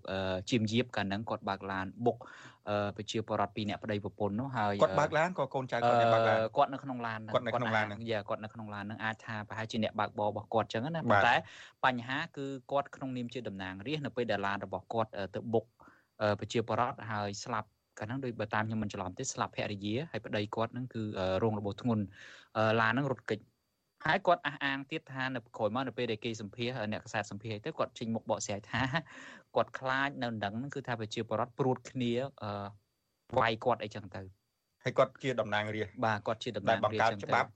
[0.49, 2.17] ជីមយៀបកាលហ្នឹងគាត់បើកឡានបុក
[2.97, 11.35] ប្រជាពលរដ្ឋពីរអ្នកប្តីប្រពន្ធនោះហើយគាត់បើកឡានក៏កូនចៅគាត់អ្នកបើកឡានគាត់នៅក្នុងឡានគាត់នៅក្នុងឡានហ្នឹងយ៉ាគាត់នៅក្នុងឡានហ្នឹងអាចថាប្រហែលជាអ្នកបើកបររបស់គាត់ចឹងណាប៉ុន្តែ
[11.85, 15.65] បញ្ហាគឺគាត់ក្នុងនាមជាតំណាងរាស្ត្រនៅពេលដែលឡានរបស់គាត់ទៅបុក
[16.39, 17.69] ប្រជាពលរដ្ឋហើយស្លាប់
[17.99, 21.01] កាលហ្នឹងដោយបើតាមខ្ញុំមិនច្រឡំទេស្លាប់ភរិយាហើយប្តីគាត់ហ្នឹងគឺ
[21.43, 22.03] រងរបួសធ្ងន់
[22.81, 23.39] ឡានហ្នឹងរត់គេច
[24.05, 28.81] ហើយគាត់អះអាងទៀតថានៅក្រោយមកនៅពេលដែលគេសម្ភាសអ្នកកសែតសម្ភាសទៅគាត់ចេញមុខបកស្រាយថា
[29.55, 32.11] គាត់ខ្លាចនៅដឹងគឺថាប្រជាពលរដ្ឋព្រួតគ្នា
[32.43, 32.49] អឺ
[33.39, 34.21] វាយគាត់អីចឹងទៅ
[34.83, 37.49] ហើយគាត់ជាតំណាងរាស្ត្របាទគាត់ជាតំណាងរាស្ត្របង្កើតច្បាប់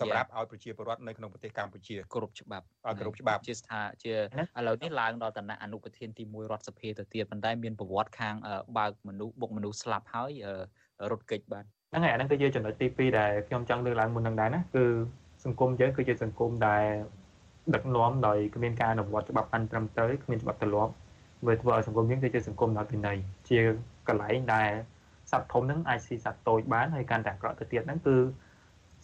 [0.00, 4.12] សម្រាប់ឲ្យប្រជាពលរដ្ឋនៅក្នុងប្រទេសកម្ពុជាគ្រប់ច្បាប់ឲ្យគ្រប់ច្បាប់ជាស្ថាជា
[4.58, 8.34] ឥឡូវនេះឡើងដល់ឋានៈអនុប្រធានទី1រដ្ឋសភាទៅទៀតប៉ុន្តែមានប្រវត្តិខាង
[8.78, 10.30] បើកមនុស្សបុកមនុស្សស្លាប់ហើយ
[11.10, 14.84] រត់គេចបាទហ្នឹងហើយអាហ្នឹងគឺជាចំណុចទី2ដែលខ្ញុំចង់លើកឡើងមុននឹងដែរណាគឺ
[15.44, 16.84] សង្គមយើងគឺជាសង្គមដែល
[17.74, 20.92] ដឹកនាំដោយគ្មានការអនុវត្តច្បាប់អន្តត្រឹមត្រូវគ្មានច្បាប់ទម្លាប់
[21.46, 23.58] វាធ្វើឲ្យសង្គមយើងគឺជាសង្គមដល់ពិន័យជា
[24.08, 24.70] កន្លែងដែល
[25.30, 28.16] សត្វធំហ្នឹងអាចស៊ីសត្វតូចបានហើយកាន់តែអាក្រក់ទៅទៀតហ្នឹងគឺ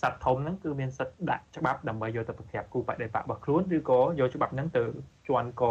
[0.03, 4.85] សត្វធំហ្នឹងគឺមានសិទ្ធិដាក់ច្បាប់ដើម្បីយកទៅប្រក្រាបគូបដិបករបស់ខ្លួនឬក៏យកច្បាប់ហ្នឹងទៅ
[5.29, 5.65] ជន់ក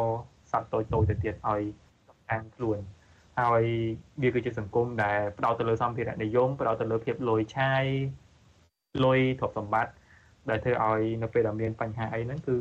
[0.52, 1.62] សត្វតូចតូចទៅទៀតឲ្យ
[2.30, 2.78] ខាងខ្លួន
[3.40, 3.64] ហើយ
[4.22, 7.86] វាគឺជាសង្គមដែលផ្ដោតទៅលើសម្ភារៈនិយមផ្ដោតទៅលើភាពលុយឆាយ
[9.06, 9.94] លុយទ្រព្យសម្បត្តិ
[10.50, 12.56] ដែលធ្វើឲ្យនៅពេលដែលមានបញ្ហាអីហ្នឹងគឺ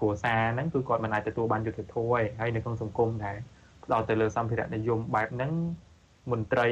[0.00, 3.36] គ្រួសារហ្នឹងគឺគាត់មិនអាចទទួលបានយុត្តិធម៌ទេហើយនៅក្នុងសង្គមដែល
[3.84, 5.52] ផ្ដោតទៅលើសម្ភារៈនិយមបែបហ្នឹង
[6.30, 6.68] មន្ត្រី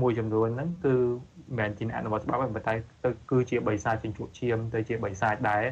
[0.00, 2.74] មួយចំនួនហ្នឹងគឺមិនមែនជាអនុវត្តច្បាប់ទេប៉ុន្តែ
[3.04, 5.64] ទៅគឺជាបិសាចជញ្ជក់ឈាមទៅជាបិសាចដែរ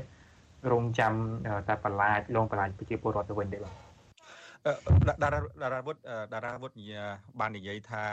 [0.72, 1.12] រងចាំ
[1.68, 3.74] តែបន្លាចលងបន្លាចប្រជាពលរដ្ឋទៅវិញទេបាទ
[5.22, 5.96] តារាតារាវុធ
[6.32, 6.72] តារាវុធ
[7.40, 8.04] បាននិយាយថា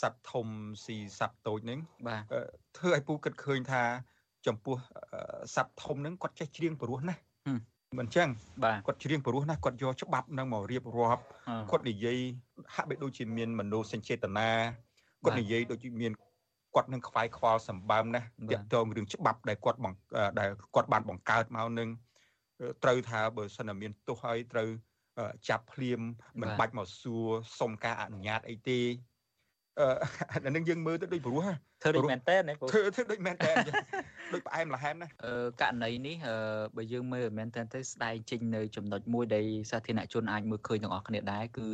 [0.00, 0.46] សត្វធំ
[0.84, 2.22] ស៊ីសត្វតូចហ្នឹងបាទ
[2.76, 3.82] ធ្វើឲ្យពូគិតឃើញថា
[4.46, 4.76] ចំពោះ
[5.54, 7.16] សត្វធំហ្នឹងគាត់ចេះច្រៀងព្រោះណា
[7.98, 8.28] មិនចឹង
[8.86, 11.22] គាត់ច្រៀងព្រោះណាគាត់យកច្បាប់នឹងមករៀបរាប់
[11.70, 12.18] គាត់និយាយ
[12.74, 14.50] ហាក់បីដូចជាមានមនោសញ្ចេតនា
[15.24, 16.12] គាត់និយាយដូចមាន
[16.74, 19.78] គាត់នឹងខ្វាយខ្វល់សម្បើមណាស់ទាក់ទងរឿងច្បាប់ដែលគាត់
[20.40, 21.88] ដែលគាត់បានបង្កើតមកនឹង
[22.82, 24.68] ត្រូវថាបើសិនតែមានទោសហើយត្រូវ
[25.48, 26.00] ចាប់ភ្លាម
[26.40, 27.26] មិនបាច់មកសួរ
[27.60, 28.80] សុំការអនុញ្ញាតអីទេ
[29.80, 29.88] អឺ
[30.46, 31.40] អានឹងយើងមើលទៅដូចព្រោះ
[31.82, 32.36] ធ្វើដូចមែនតើ
[32.72, 33.52] ធ្វើធ្វើដូចមែនតើ
[34.32, 36.16] ដូចផ្អែមល្ហែមណាអឺករណីនេះ
[36.76, 41.66] បើយើងមើលមែនតើទៅស្ដែងចេញនៅចំណុចមួយដែលសាធារណជនអាចមើលឃើញទាំងអស់គ្នាដែរគឺ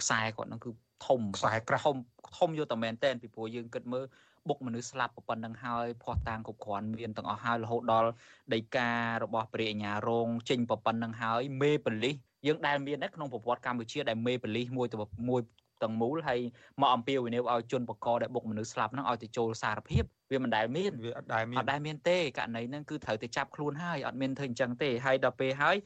[0.00, 0.70] ខ្សែគាត់នឹងគឺ
[1.06, 1.98] ធំខ្សែក្រាស់ធំ
[2.38, 4.04] ធំយកតែមែនតែនពីព្រោះយើងគិតមើល
[4.48, 8.08] បុកមនុស្សស្លាប់ប៉ុណ្ណឹងហើយភ័ស្តុតាងគ្រប់គ្រាន់មានទាំងអស់ហើយរហូតដល់
[8.54, 8.90] ដីកា
[9.22, 12.14] របស់ព្រះអញ្ញារងចេញប៉ុណ្ណឹងហើយមេបលិស
[12.46, 14.96] យើងដែលមាននៅក្នុងប្រវត្តិកម្ពុជាដែលមេបលិសមួយទៅ
[15.28, 15.42] មួយ
[15.82, 16.40] ទាំងមូលហើយ
[16.80, 25.76] មកអំពាវនាវឲ្យជនបកដែលបុកមនុស្សស្លាប់ហ្នឹងឲ្យទៅចូលសារភាពវាមិនដែលមានវាអត់ដែលមានអត់ដែលមានទេករណីហ្នឹងគឺត្រូវទៅចាប់ខ្លួនហើយអត់មានធ្វើអញ្ចឹងទេហើយដល់ពេលហើយ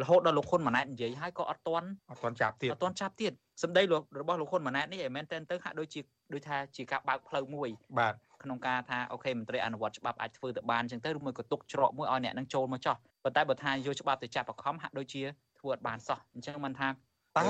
[0.00, 3.32] រហូតដល់លោកហ៊ុនម៉ាណែតនិយាយហើយក៏អត់ទាន់អត់ទាន់ចាប់ទៀតអត់ទាន់ចាប់ទៀត
[3.62, 3.82] សម្ដី
[4.20, 6.00] របស់លោកហ៊ុនម៉ាណែតនេះឯមែនតើទៅហាក់ដូចជា
[6.32, 15.22] ដូចថាជាការបើកផ្លូវមួយបាទក្នុងការថាអូខេមន្ត្រីអនុវត្តច្បាប់អាចធ្វើទៅបានអញ្ចឹងទៅឬមួយក៏ទុកច្រកមួយឲ្យអ្នកនឹងចូលមកចោះប៉ុន្តែបើថាយកច្បាប់ទៅចាប់បខំហាក់ដូចជា
[15.58, 17.42] ធ្វើអត់បានសោះអញ្ចឹងមិនថាតើ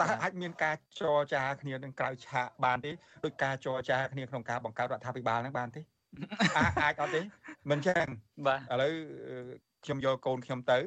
[0.00, 2.90] តើអាចមានការចរចាគ្នានឹងក្រៅឆាកបានទេ
[3.24, 5.80] ដោយការចរចាគ្នាក្នុងការបង្កើតរដ្ឋាភិបាលហ្នឹងបានទេ
[6.82, 7.20] អាចអត់ទេ
[7.70, 8.06] មិនចឹង
[8.46, 8.92] បាទឥឡូវ
[9.84, 10.78] ខ្ញុំយកកូនខ្ញុំទៅ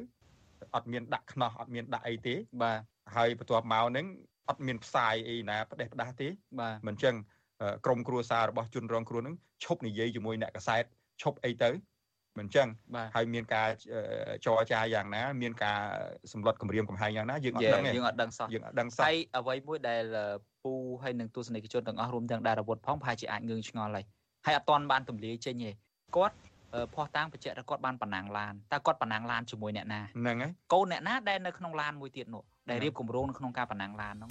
[0.74, 2.78] អត់មានដាក់ខ្នោះអត់មានដាក់អីទេបាទ
[3.16, 4.06] ហើយបន្ទាប់មកហ្នឹង
[4.48, 6.28] អត់មានផ្សាយអីណាផ្ដេសផ្ដាស់ទេ
[6.60, 7.14] បាទមិនចឹង
[7.86, 10.84] ក្រុមគ្រួសាររបស់ជនរងគ្រោះហ្នឹងឈប់និយាយជាមួយអ្នកកសែត
[11.22, 11.70] ឈប់អីទៅ
[12.38, 12.68] មិនចឹង
[13.16, 13.68] ហើយមានការ
[14.46, 15.78] ចរចាយ៉ាងណា មានការ
[16.32, 20.04] សម្លុតគម្រាមកំហែងយ៉ាងណាយើងអត់ដឹងទេយើងអត់ដឹងសោះយើងអត់ដឹងសោះហើយអ្វីមួយដែល
[20.62, 20.72] ពូ
[21.02, 24.04] ហើយនឹងទស្សនិកជនទាំងអស់រួមទាំងដារាវុធផងប្រហែលជាអាចងឿងឆ្ងល់ហើយ
[24.46, 25.70] ហើយអត់ទាន់បានទម្លាយចេញទេ
[26.16, 26.36] គាត់
[26.94, 34.30] ភ័ស្តុតាងបញ្ជាក់ថាគាត់បានប៉ុណ្ណាងឡានតើគាត់ប៉ុណ្ណាងឡានជាមួយអ្នកណាហ្នឹងហើយកូនអ្នកណាដែលនៅក្នុងឡានមួយទៀតនោះ ដែលរៀបគម្រោងនៅក្នុងការប៉ុណ្ណាងឡាននោះ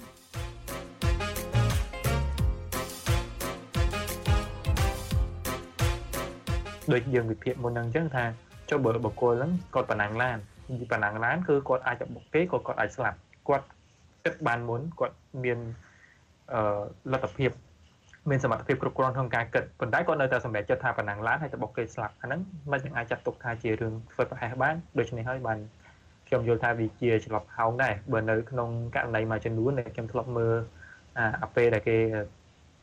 [6.92, 8.24] ដូចយើងវិភាគមុនហ្នឹងអញ្ចឹងថា
[8.70, 10.38] ចុះបើបុគ្គលហ្នឹងគាត់ប៉ុណ្ណាងឡាន
[10.92, 13.18] ប៉ុណ្ណាងឡានគឺគាត់អាចបុកគេក៏គាត់អាចស្លាប់
[13.48, 13.66] គាត់
[14.24, 15.58] គិតបានមុនគាត់មាន
[16.52, 17.50] អឺលទ្ធភាព
[18.30, 22.40] មានសមត្ថភាពគ្រប់គ្រាន់ក្នុងការគិតប៉ុន្តែគាត់នៅតែសម្រេចចិត្តថាប៉ុណ្ណឹងឡានហើយទៅបុកគេស្លាប់អាហ្នឹង
[22.72, 25.58] មិននឹងអាចចាត់ទុកថាជារឿងធ្វើប្រហែសបានដូច្នេះហើយបាន
[26.32, 30.56] ខ្ញុំយល់ថាវាជាច្រឡប់ហោងដែរបើនៅក្នុងករណីមួយចំនួនដែលខ្ញុំធ្លាប់មើល
[31.42, 31.96] អាពេលដែលគេ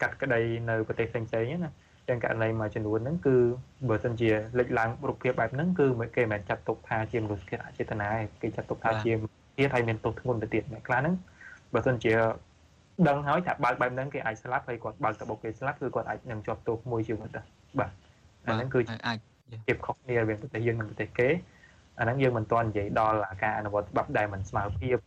[0.02, 0.40] កាត់ក្តី
[0.70, 1.72] នៅប្រទេសផ្សេងៗណា
[2.10, 3.36] ទាំងករណីមួយចំនួនហ្នឹងគឺ
[3.90, 5.86] បើសិនជាលេចឡើងរូបភាពបែបហ្នឹងគឺ
[6.16, 8.08] គេមិនចាត់ទុកថាជាមនុស្សជាតិអចេតនា
[8.42, 9.12] គេចាត់ទុកថាជា
[9.58, 11.16] ទៀតហើយមានទោសធ្ងន់ទៅទៀតអ្នកខ្លះហ្នឹង
[11.74, 12.14] បើសិនជា
[13.08, 17.46] ដឹងហើយថាបើកបែបហ្នឹងគេអាចស្លាប់ហើយគាត់បើកទៅបុកគេស្លាប់គឺគាត់អាចនឹងជាប់ទោសមួយជីវិតដែរ
[17.80, 17.92] បាទ
[18.48, 19.18] អាហ្នឹងគឺអាច
[19.68, 21.30] ជាខុសគ្នារវាងប្រទេសយើងនិងប្រទេសគេ
[22.00, 24.98] អាហ្នឹងយើងមិនទាន់និយាយដល់ការអនុវត្តច្បាប់ដែលមិនស្មើភាព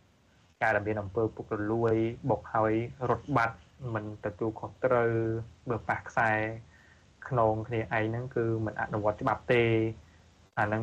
[0.62, 1.94] ការដែលមានអំពើពុករលួយ
[2.30, 2.72] បុកហើយ
[3.10, 3.56] រត់បាត់
[3.94, 5.10] មិនទទួលខុសត្រូវ
[5.68, 6.30] បើប៉ះខ្សែ
[7.28, 9.62] ខ្នងគ្នាឯងហ្នឹងគឺមិនអនុវត្តច្បាប់ទេ
[10.58, 10.82] អាហ្នឹង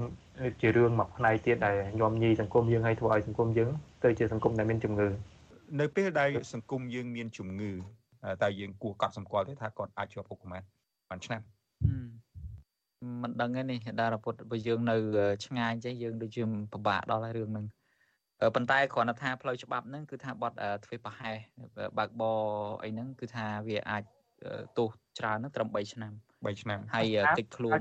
[0.61, 3.69] ជារឿងមួយផ្នែកទៀតដែលញោមញីសង្គមយើងឲ្យធ្វើឲ្យសង្គមយើង
[4.03, 5.09] ទៅជាសង្គមដែលមានជំងឺ
[5.79, 7.71] នៅពេលដែលសង្គមយើងមានជំងឺ
[8.43, 10.63] តើយើងគួរកត់សម្គាល់ទេថាគាត់អាចជាប់គុកប្រហែល
[11.09, 11.41] បានឆ្នាំ
[13.21, 14.95] មិនដឹងទេនេះតារពុទ្ធបើយើងនៅ
[15.45, 16.43] ឆ្ងាយចេះយើងដូចជា
[16.73, 17.65] ពិបាកដល់ហើយរឿងហ្នឹង
[18.55, 21.37] ប៉ុន្តែគ្រាន់តែថាផ្លូវច្បាប់ហ្នឹងគឺថាបត់ធ្វើប្រហែស
[21.97, 22.23] បើកប
[22.83, 24.03] អីហ្នឹងគឺថាវាអាច
[24.77, 24.89] ទោស
[25.19, 26.11] ច្រើនហ្នឹងត្រឹម3ឆ្នាំ
[26.45, 27.79] 3ឆ្នាំហើយតិចខ្លួន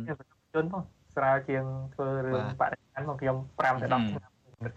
[0.54, 1.64] ជនមកស្រាលជាង
[1.94, 4.02] ធ្វើរឿងបរិញ្ញាមកខ្ញុំ5ទៅ10ឆ្នាំ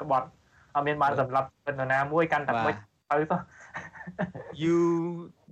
[0.02, 0.28] ក្បត់
[0.76, 2.76] អត់មានបានសម្រាប់ពិនណាមួយកាន់តែមិន
[3.12, 3.38] ទៅទៅ
[4.64, 4.76] យូ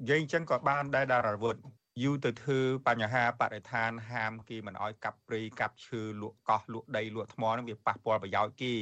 [0.01, 1.55] និយាយអញ្ចឹងក៏បានដែរដារាវុធ
[2.03, 8.75] យូទៅធ្វើបញ្ហាបរិស្ថានហាមគេមិនអោយកាប់ព្រៃកាប់ឈើលក់កោះលក់ដីលក់ថ្មហ្នឹងវាប៉ះពាល់ប្រយោជន៍គេ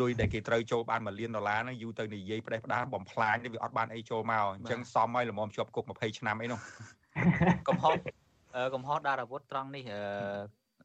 [0.00, 6.60] លុយដែលគេត្រូវចូលបាន1លានដុល្លារហ្នឹងយូរទៅនិយាយផ្ដេសផ្ដាសបំផ្លាញវាអត់បានអីចូលមកអញ្ចឹងសមឲ្យល្មមជាប់គុក20ឆ្នាំអីនោះ
[7.68, 7.92] កំហុស
[8.74, 9.84] កំហុសដារាវុធត្រង់នេះ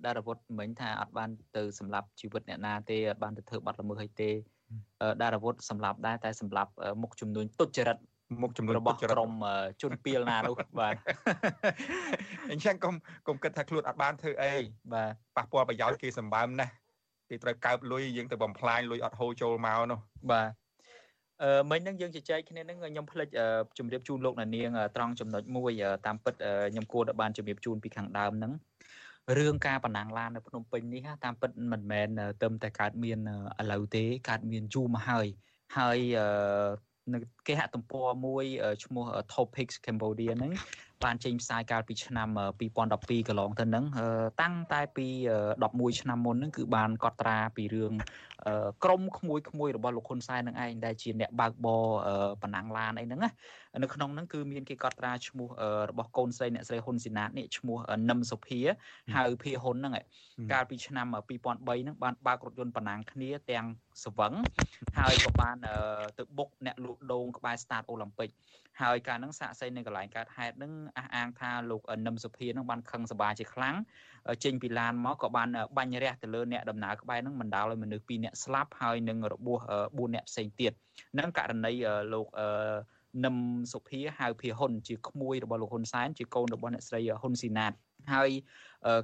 [0.05, 4.29] ដារាវុធមិញថាអត់បានទៅសម្លាប់ជីវិតអ្នកណាទេអត់បានទៅធ្វើបាត់ល្មើសអីទេ
[5.21, 7.97] ដារាវុធសម្លាប់ដែរតែសម្លាប់មុខចំនួនទុច្ចរិត
[8.41, 9.31] មុខចំនួនរបស់ក្រុម
[9.81, 10.95] ជនពីលណានោះបាទ
[12.51, 12.93] អញ្ចឹងកុំ
[13.27, 14.53] កុំគិតថាខ្លួនអត់បានធ្វើអី
[14.93, 16.73] បាទប៉ះពាល់ប្រយោជន៍គេសម្បើមណាស់
[17.29, 19.99] គេត្រូវកើបលុយយើងទៅបំផ្លាញលុយអត់ហូរចូលមកនោះ
[20.31, 20.49] បាទ
[21.43, 23.27] អឺមិញហ្នឹងយើងជជែកគ្នាហ្នឹងខ្ញុំភ្លេច
[23.77, 25.71] ជម្រាបជូនលោកអ្នកនាងត្រង់ចំណុចមួយ
[26.05, 26.35] តាមពិត
[26.71, 28.53] ខ្ញុំគួរតែបានជម្រាបជូនពីខាងដើមហ្នឹង
[29.37, 32.07] រឿងការបណ្ណាំងឡាននៅភ្នំពេញនេះតាមពិតមិនមែន
[32.43, 33.19] ទៅតែកើតមាន
[33.61, 35.27] ឥឡូវទេកើតមានយូរមកហើយ
[35.77, 35.99] ហើយ
[37.13, 38.45] នៅគេហទំព័រមួយ
[38.83, 40.53] ឈ្មោះ Topics Cambodia ហ្នឹង
[41.03, 42.27] បានចេញផ្សាយកាលពីឆ្នាំ
[42.79, 43.85] 2012កន្លងទៅហ្នឹង
[44.41, 45.07] តាំងតែពី
[45.53, 47.93] 11ឆ្នាំមុនហ្នឹងគឺបានកត់ត្រាពីរឿង
[48.83, 51.85] ក្រមក្មួយក្មួយរបស់លោកហ៊ុនសែននឹងឯងដែលជាអ្នកបើកបរ
[52.43, 53.31] បណ្ណាំងឡានអីហ្នឹងណា
[53.79, 55.47] នៅក្នុងហ្នឹងគឺមានគេកត់ត្រាឈ្មោះ
[55.89, 57.77] របស់កូនស្រីអ្នកស្រីហ៊ុនស៊ីណាតនេះឈ្មោះ
[58.09, 58.59] នឹមសុភា
[59.15, 59.93] ហៅភាហ៊ុនហ្នឹង
[60.51, 63.65] កាលពីឆ្នាំ2003ហ្នឹងបានបើករថយន្តបណ្ណាំងគ្នាទាំង
[64.03, 64.33] ស្វឹង
[64.97, 65.55] ហើយក៏បាន
[66.17, 68.29] ទៅបុកអ្នកលក់ដូងក្បែរស្តាតអូឡ িম্প ិក
[68.81, 73.75] ហើយការនឹងសាកសីនៅកន្លែងកើតហេតុនឹងអះអាងថាលោកនឹមសុភានឹងបានខឹងសបាជាខ្លាំង
[74.43, 75.47] ចេញពីឡានមកក៏បាន
[75.77, 80.71] បាញ់រះទៅលើអ្នកដំណើរក្បែរនឹងបណ្ដាលឲ្យមនុស្ស2នាក់ស្លាប់ហើយនឹងរបួស4នាក់ផ្សេងទៀត
[81.19, 81.73] នឹងករណី
[82.13, 82.27] លោក
[83.25, 83.35] នឹម
[83.73, 87.73] សុភាហៅភាហ៊ុនជាក្មួយរបស់លោកហ៊ុនសែនជាកូនរបស់អ្នកស្រីហ៊ុនស៊ីណាត
[88.13, 88.29] ហើយ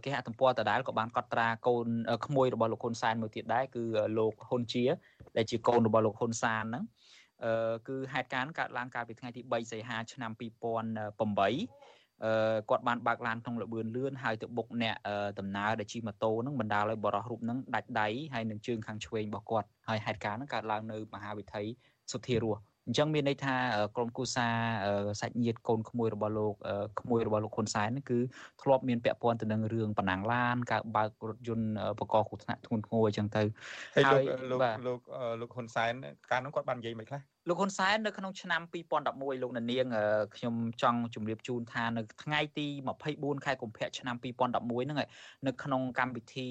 [0.04, 1.88] គេហទំព័រដដែលក៏បានកត់ត្រាកូន
[2.26, 3.84] ក្មួយរបស់លោកហ៊ុនសែនមួយទៀតដែរគឺ
[4.18, 4.86] លោកហ៊ុនជា
[5.38, 6.84] ដែលជាកូនរបស់លោកហ៊ុនសានហ្នឹង
[7.44, 11.58] អឺគឺហេតុការណ៍កើតឡើងកាលពីថ្ងៃទី3សីហាឆ្នាំ2008អឺ
[12.70, 14.96] គាត់បានបើកឡានក្នុងលបឿនលឿនហើយទៅបុកអ្នក
[15.40, 21.64] ដំណើរដែលជិះម៉ូតូហ្នឹងបណ្ដាលឲ្យបរិះរូបហ្នឹងដាច់ដៃហើយនឹងជើងខាងឆ្វេងរបស់គាត់ហើយហេតុការណ៍ហ្នឹងកើតឡើងនៅមហាវិថី
[22.12, 23.56] សុធារស់អញ្ចឹងមានន័យថា
[23.96, 24.48] ក្រុមគូសា
[25.22, 26.54] សាច់ញាតិកូនក្មួយរបស់លោក
[27.00, 28.20] ក្មួយរបស់លោកហ៊ុនសែនគឺ
[28.62, 31.68] ធ្លាប់មានពាក់ព័ន្ធទៅនឹងរឿងបណ្ណាំងឡានការបើករថយន្ត
[32.00, 33.44] បកកគ្រោះថ្នាក់ធ្ងន់ធ្ងរអញ្ចឹងទៅ
[33.96, 35.00] ហើយលោកលោក
[35.42, 35.94] លោកហ៊ុនសែន
[36.32, 38.62] កាលនោះគាត់បាននិយាយមិនខ្លះ លោកហ៊ុនសែននៅក្នុងឆ្នាំ
[39.02, 39.88] 2011លោកនាង
[40.36, 42.68] ខ្ញុំចង់ជម្រាបជូនថានៅថ្ងៃទី
[43.06, 45.00] 24ខែកុម្ភៈឆ្នាំ2011ហ្នឹង
[45.48, 46.48] នៅក្នុងកម្មវិធី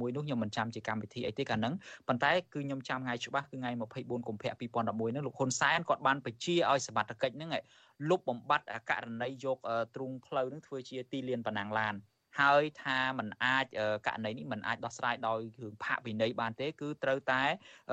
[0.00, 1.74] មួយនោះខ្ញុំមិនចាំជាកម្មវិធីអីទេកាលហ្នឹង
[2.08, 3.70] ប៉ុន្តែគឺខ្ញុំចាំថ្ងៃច្បាស់គឺថ្ងៃ
[4.00, 7.50] 24កុម្ភៈ2011ហ្នឹងលោកហ៊ុនសែនគាត់បានបញ្ជាឲ្យសមត្ថកិច្ចហ្នឹង
[8.08, 9.58] លុបបំបត្តិករណីយក
[9.94, 11.94] ទ្រូងផ្លូវហ្នឹងធ្វើជាទីលានបណ្ណាំងឡាន
[12.39, 13.65] ហើយថាมันអាច
[14.07, 17.41] ករណីនេះมันអាចដោះស្រាយដោយរឿងផាកវិន័យបានទេគឺត្រូវតែ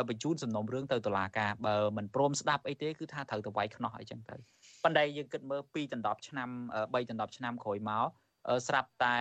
[0.08, 4.36] បញ្ជូនសំណុំរឿងទៅតុលាការបើมันព្រមស្ដាប់អីទេគឺថាត្រូវទៅវាយខ្នោះអីចឹងទៅ
[4.84, 8.06] ប៉ុន្តែយើងគិតមើល2ដណ្ដប់ឆ្នាំ3ដណ្ដប់ឆ្នាំក្រោយមក
[8.68, 9.18] ស្រាប់តែ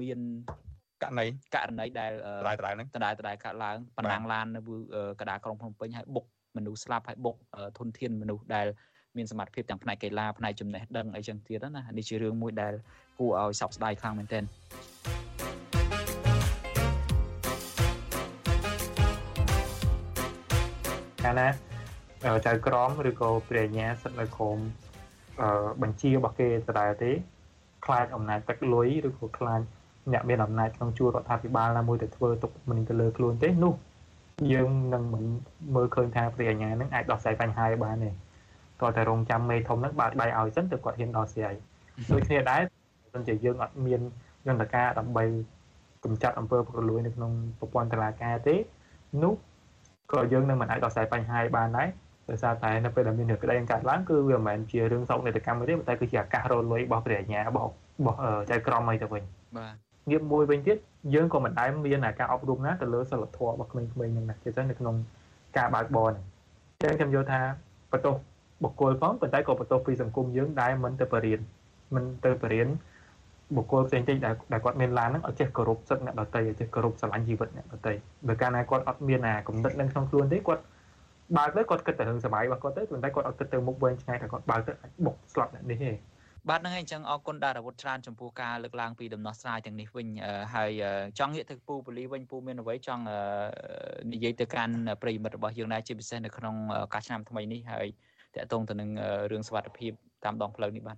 [0.00, 0.18] មាន
[1.02, 2.12] ករណីករណីដែល
[2.46, 4.60] ដដែលហ្នឹងដដែលដដែលកើតឡើងបណ្ណាំងឡាននៅ
[5.20, 6.26] កដាក្រុងភ្នំពេញហើយបុក
[6.56, 7.36] មនុស្សស្លាប់ហើយបុក
[7.78, 8.66] ធនធានមនុស្សដែល
[9.16, 12.74] មានសមត្ថភាពទាំងផ្នែកកីឡាផ្នែកចំណេះដឹងអីចឹងទៀតណានេះជារឿងមួយដែល
[13.21, 14.43] គួរឲ្យសោកស្ដាយខ្លាំងមែនទែន
[21.23, 21.49] កាលណា
[22.45, 24.57] ចៅក្រមឬក៏ព្រះញ្ញាសិទ្ធិនៅក្រម
[25.81, 27.11] បញ្ជារបស់គេដដែលទេ
[27.85, 29.61] ខ្លាចអំណាចទឹកលុយឬក៏ខ្លាច
[30.13, 33.73] អ្នកមានអំណាចក្នុងជួររដ្ឋាភិបាលណាមួយទៅធ្វើទុកមិនទៅលើខ្លួនទេនោះ
[34.53, 35.23] យើងនឹងមិន
[35.75, 41.55] មើលឃើញថាព្រះអញ្ញានឹងអាចដោះស្រាយបញ្ហាឲ្យបានទេតើតែរងចាំមេធំនឹងបើកដៃឲ្យសិនទៅគាត់ហ៊ានដោះស្រាយ
[42.11, 42.70] ដូចគ្នាដែរព្រោះ
[43.27, 44.01] តែយើងអត់មាន
[44.47, 45.23] យន្តការដើម្បី
[46.03, 48.55] កម្ចាត់អំពើពុករលួយនៅក្នុងប្រព័ន្ធតុលាការទេ
[49.23, 49.33] នោះ
[50.11, 51.89] ក៏យើងនឹងមិនអាចដោះស្រាយបញ្ហាបានដែរ
[52.29, 57.69] ដោយសារតែនៅពេលដែលមានរឿងក្តីកើតឡើងគឺវាមិនមែនជារឿងសោកនាដកម្មទេតែគឺជាឱកាសរលួយរបស់ព្រះញ្ញារបស់រ
[58.05, 58.17] បស់
[58.51, 59.23] ចៅក្រមអីទៅវិញ
[59.57, 59.73] បាទ
[60.09, 60.77] ងាកមួយវិញទៀត
[61.13, 64.95] យើងក៏មិនដែលមានការអប់រំណាទៅលើសិលធម៌របស់ក្មេងៗហ្នឹងណាជាពិសេសនៅក្នុង
[65.57, 66.23] ការបើកបរនេះ
[66.79, 67.41] អញ្ចឹងខ្ញុំយល់ថា
[67.91, 68.15] បន្ទោស
[68.63, 71.39] បុគ្គលផងប៉ុន្តែក៏បន្ទោសពីសង្គមយើងដែលមិនទៅបរៀន
[71.95, 72.67] មិនទៅបរៀន
[73.55, 77.93] បុគ្គលផ្សេងទៀតដែលដែលគាត់មានឡានហ្នឹងឲ្យចេះគោរពសិទ្ធិអ្នកដទៃឲ្យចេះគោរពស្រឡាញ់ជីវិតអ្នកដទៃ
[78.27, 80.63] បើកាលណាគាត់អត់មានអាគំនិតនឹងក្នុងខ្លួនទេគាត់
[81.37, 85.91] បើកទៅគាត់គិតតែរឿងសុបាយរបស់គាត់ទៅប៉ុន្តែគាត់អត់គិតទៅមុខវែងឆ្ងាយថាគាត់បើកទៅអាចបុកស្លាប់អ្នកនេះទេ
[86.49, 90.07] បាទហ្នឹងហើយអញ្ចឹងអរគុណដារាវុធច្រើនចំពោះការលើកឡើងពីដំណោះស្រាយទាំងនេះវិញ
[90.55, 90.71] ហើយ
[91.19, 93.03] ចង់ងាកទៅពូពូលីវិញពូមានអ្វីចង់
[94.11, 96.55] និយាយទៅកាន់ប្រិយមិត្តរបស់យើងដែរជាពិសេសនៅក្នុង
[96.93, 97.87] ការឆ្នាំថ្មីនេះហើយ
[98.35, 98.89] តកតងទៅនឹង
[99.31, 99.91] រឿងសុវត្ថិភាព
[100.25, 100.97] តាមដងផ្លូវនេះបាទ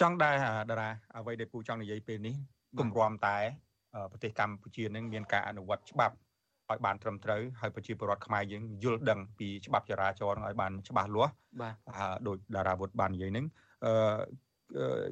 [0.00, 0.34] ចង់ដែរ
[0.70, 2.34] តារាអ្វីដែលពូចង់និយាយពេលនេះ
[2.80, 3.36] គម្រាំតែ
[4.12, 6.14] ប្រទេសកម្ពុជានឹងមានការអនុវត្តច្បាប់
[6.70, 11.74] ឲ្យបានត្រឹមត្រូវហើយប្រជាពលរដ្ឋខ្មែរយើងយល់ដឹងពីច្បាប់ចរាចរណ៍ឲ្យបានច្បាស់លាស់បាទ
[12.26, 13.46] ដោយតារាវុធបាននិយាយហ្នឹង
[13.86, 13.92] អឺ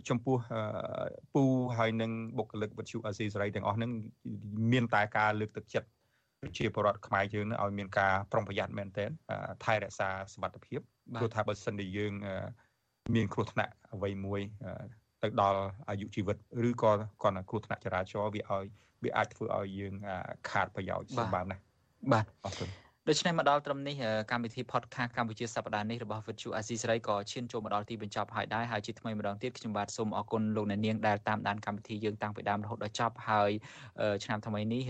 [0.09, 0.37] ចំពោះ
[1.35, 1.43] ពូ
[1.79, 3.91] ហើយនឹងបុគ្គលិកវិទ្យុអាស៊ីសេរីទាំងអស់ហ្នឹង
[4.73, 5.89] មានតែការលើកទឹកចិត្ត
[6.59, 9.11] ជាបរដ្ឋខ្មែរយើងឲ្យមានការប្រុងប្រយ័ត្នមែនទែន
[9.65, 10.81] ថែរក្សាសុខភាព
[11.21, 12.13] ព្រោះថាបើសិនជាយើង
[13.15, 14.41] មានគ្រោះថ្នាក់អ្វីមួយ
[15.23, 16.37] ទៅដល់អាយុជីវិត
[16.69, 16.93] ឬក៏
[17.23, 18.65] គាត់គ្រោះថ្នាក់ចរាចរណ៍វាឲ្យ
[19.05, 19.95] វាអាចធ្វើឲ្យយើង
[20.51, 21.63] ខាតប្រយោជន៍សម្បើមណាស់
[22.13, 22.69] បាទអរគុណ
[23.09, 23.97] ដូច្នេះមកដល់ត្រឹមនេះ
[24.31, 33.51] កម្មវិធី podcast កម្ពុជាសប្តាហ៍នេះរបស់ Virtual Asia សេរីក៏ឈានចូលមកដល់ទីបញ្ចប់ហើយដែរហើយជាថ្មីម្ដងទៀតខ្ញុំបាទសូមអរគុណលោកអ្នកនាងដែលតាមដានកម្មវិធីយើងតាំងពីដើមរហូតដល់ចប់ហើយ
[34.25, 34.83] ឆ្នាំថ្មីនេះ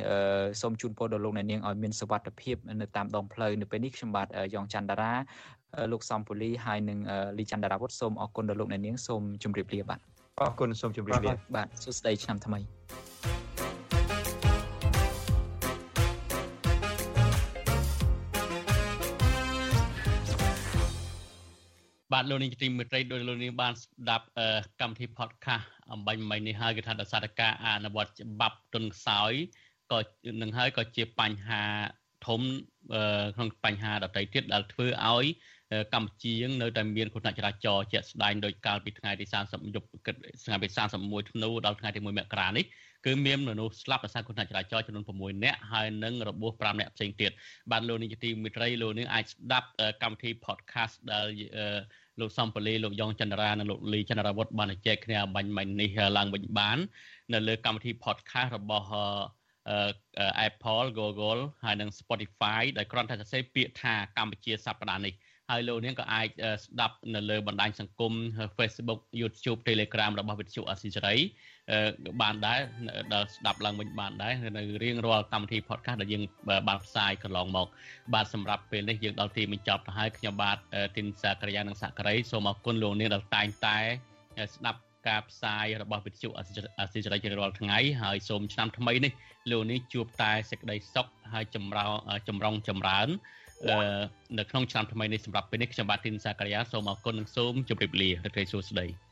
[0.61, 5.13] សូមជូនពរដល់លោកអ្នកនាងឲ្យមានសុវត្ថិភាពនៅតាមដងផ្លូវនៅពេលនេះខ្ញុំបាទយ៉ងច័ន្ទតារា
[5.93, 6.99] លោកសំពូលីហើយនិង
[7.39, 10.01] លីច័ន្ទតារាវុធសូមអរគុណដល់លោកអ្នកនាងសូមជម្រាបលាបាទ
[10.41, 13.10] អរគុណសូមជម្រាបលាបាទសួស្តីឆ្នាំថ្មី
[22.21, 24.27] បាទលោកនាងទីមេត្រីដោយលោកនាងបានស្ដាប់
[24.81, 29.33] កម្មវិធី podcast អំបញ្ញមិញនេះហើយគឺថាដោយសារតែការអនុវត្តច្បាប់ទុនខ្សោយ
[29.93, 29.99] ក៏
[30.43, 31.63] នឹងហើយក៏ជាបញ្ហា
[32.27, 32.41] ធំ
[33.37, 35.25] ក្នុងបញ្ហាដទៃទៀតដែលធ្វើឲ្យ
[35.95, 40.15] កម្ពុជានៅតែមានគ្រោះថ្នាក់ចរាចរណ៍ជាក់ស្ដែងដោយកាលពីថ្ងៃទី30យប់គិត
[40.47, 40.69] ថ្ងៃទី
[41.03, 42.65] 31ធ្នូដល់ថ្ងៃទី1មករានេះ
[43.07, 47.31] គឺមានមនុស្សស្លាប់ដោយសារគ្រោះថ្នាក់ចរាចរណ៍ចំនួន6នាក់ហើយនិងរបួស5នាក់ផ្សេងទៀត
[47.71, 49.69] បាទលោកនាយកទីមេត្រីលោកនាងអាចស្ដាប់
[50.03, 51.27] កម្មវិធី podcast ដែល
[52.21, 56.79] លោកសំពលីលោកយ៉ងចន្ទរានិងលោកលីចន្ទរាវុធបានចែកគ្នាបាញ់មិញនេះឡើងវិញបាន
[57.33, 58.89] នៅលើកម្មវិធី podcast របស់
[60.49, 65.15] Apple Google ហើយនិង Spotify ដែលគ្រាន់តែសរសេរពាក្យថាកម្ពុជាសប្តាហ៍នេះ
[65.51, 66.29] ហើយលោកនាងក៏អាច
[66.65, 68.13] ស្ដាប់នៅលើបណ្ដាញសង្គម
[68.59, 71.17] Facebook YouTube Telegram របស់វិទ្យុអស៊ីសេរី
[72.23, 72.61] បានដែរ
[73.13, 76.23] ដល់ស្ដាប់ឡើងវិញបានដែរនៅរៀងរាល់កម្មវិធី podcast ដែលយើង
[76.69, 77.67] បានផ្សាយកន្លងមក
[78.15, 80.59] បាទសម្រាប់ពេលនេះយើងដល់ទីបញ្ចប់ទៅហើយខ្ញុំបាទ
[80.97, 83.79] ទីនសាករិយានិងសាករីសូមអរគុណលោកនាងដែលតែងតែ
[84.55, 86.41] ស្ដាប់ការផ្សាយរបស់វិទ្យុអ
[86.93, 89.13] សិរ័យជារាល់ថ្ងៃហើយសូមឆ្នាំថ្មីនេះ
[89.51, 91.87] លោកនេះជួបតែសេចក្តីសុខហើយចម្រោ
[92.29, 93.09] ចម្រុងចម្រើន
[94.39, 99.10] នៅក្នុងឆ្នាំថ្មីនេះសម្រាប់ពេលនេះខ្ញុំបាទទីនសាករិយាសូមអរគុណនិងសូមជម្រាបលារីករាយសួស្តី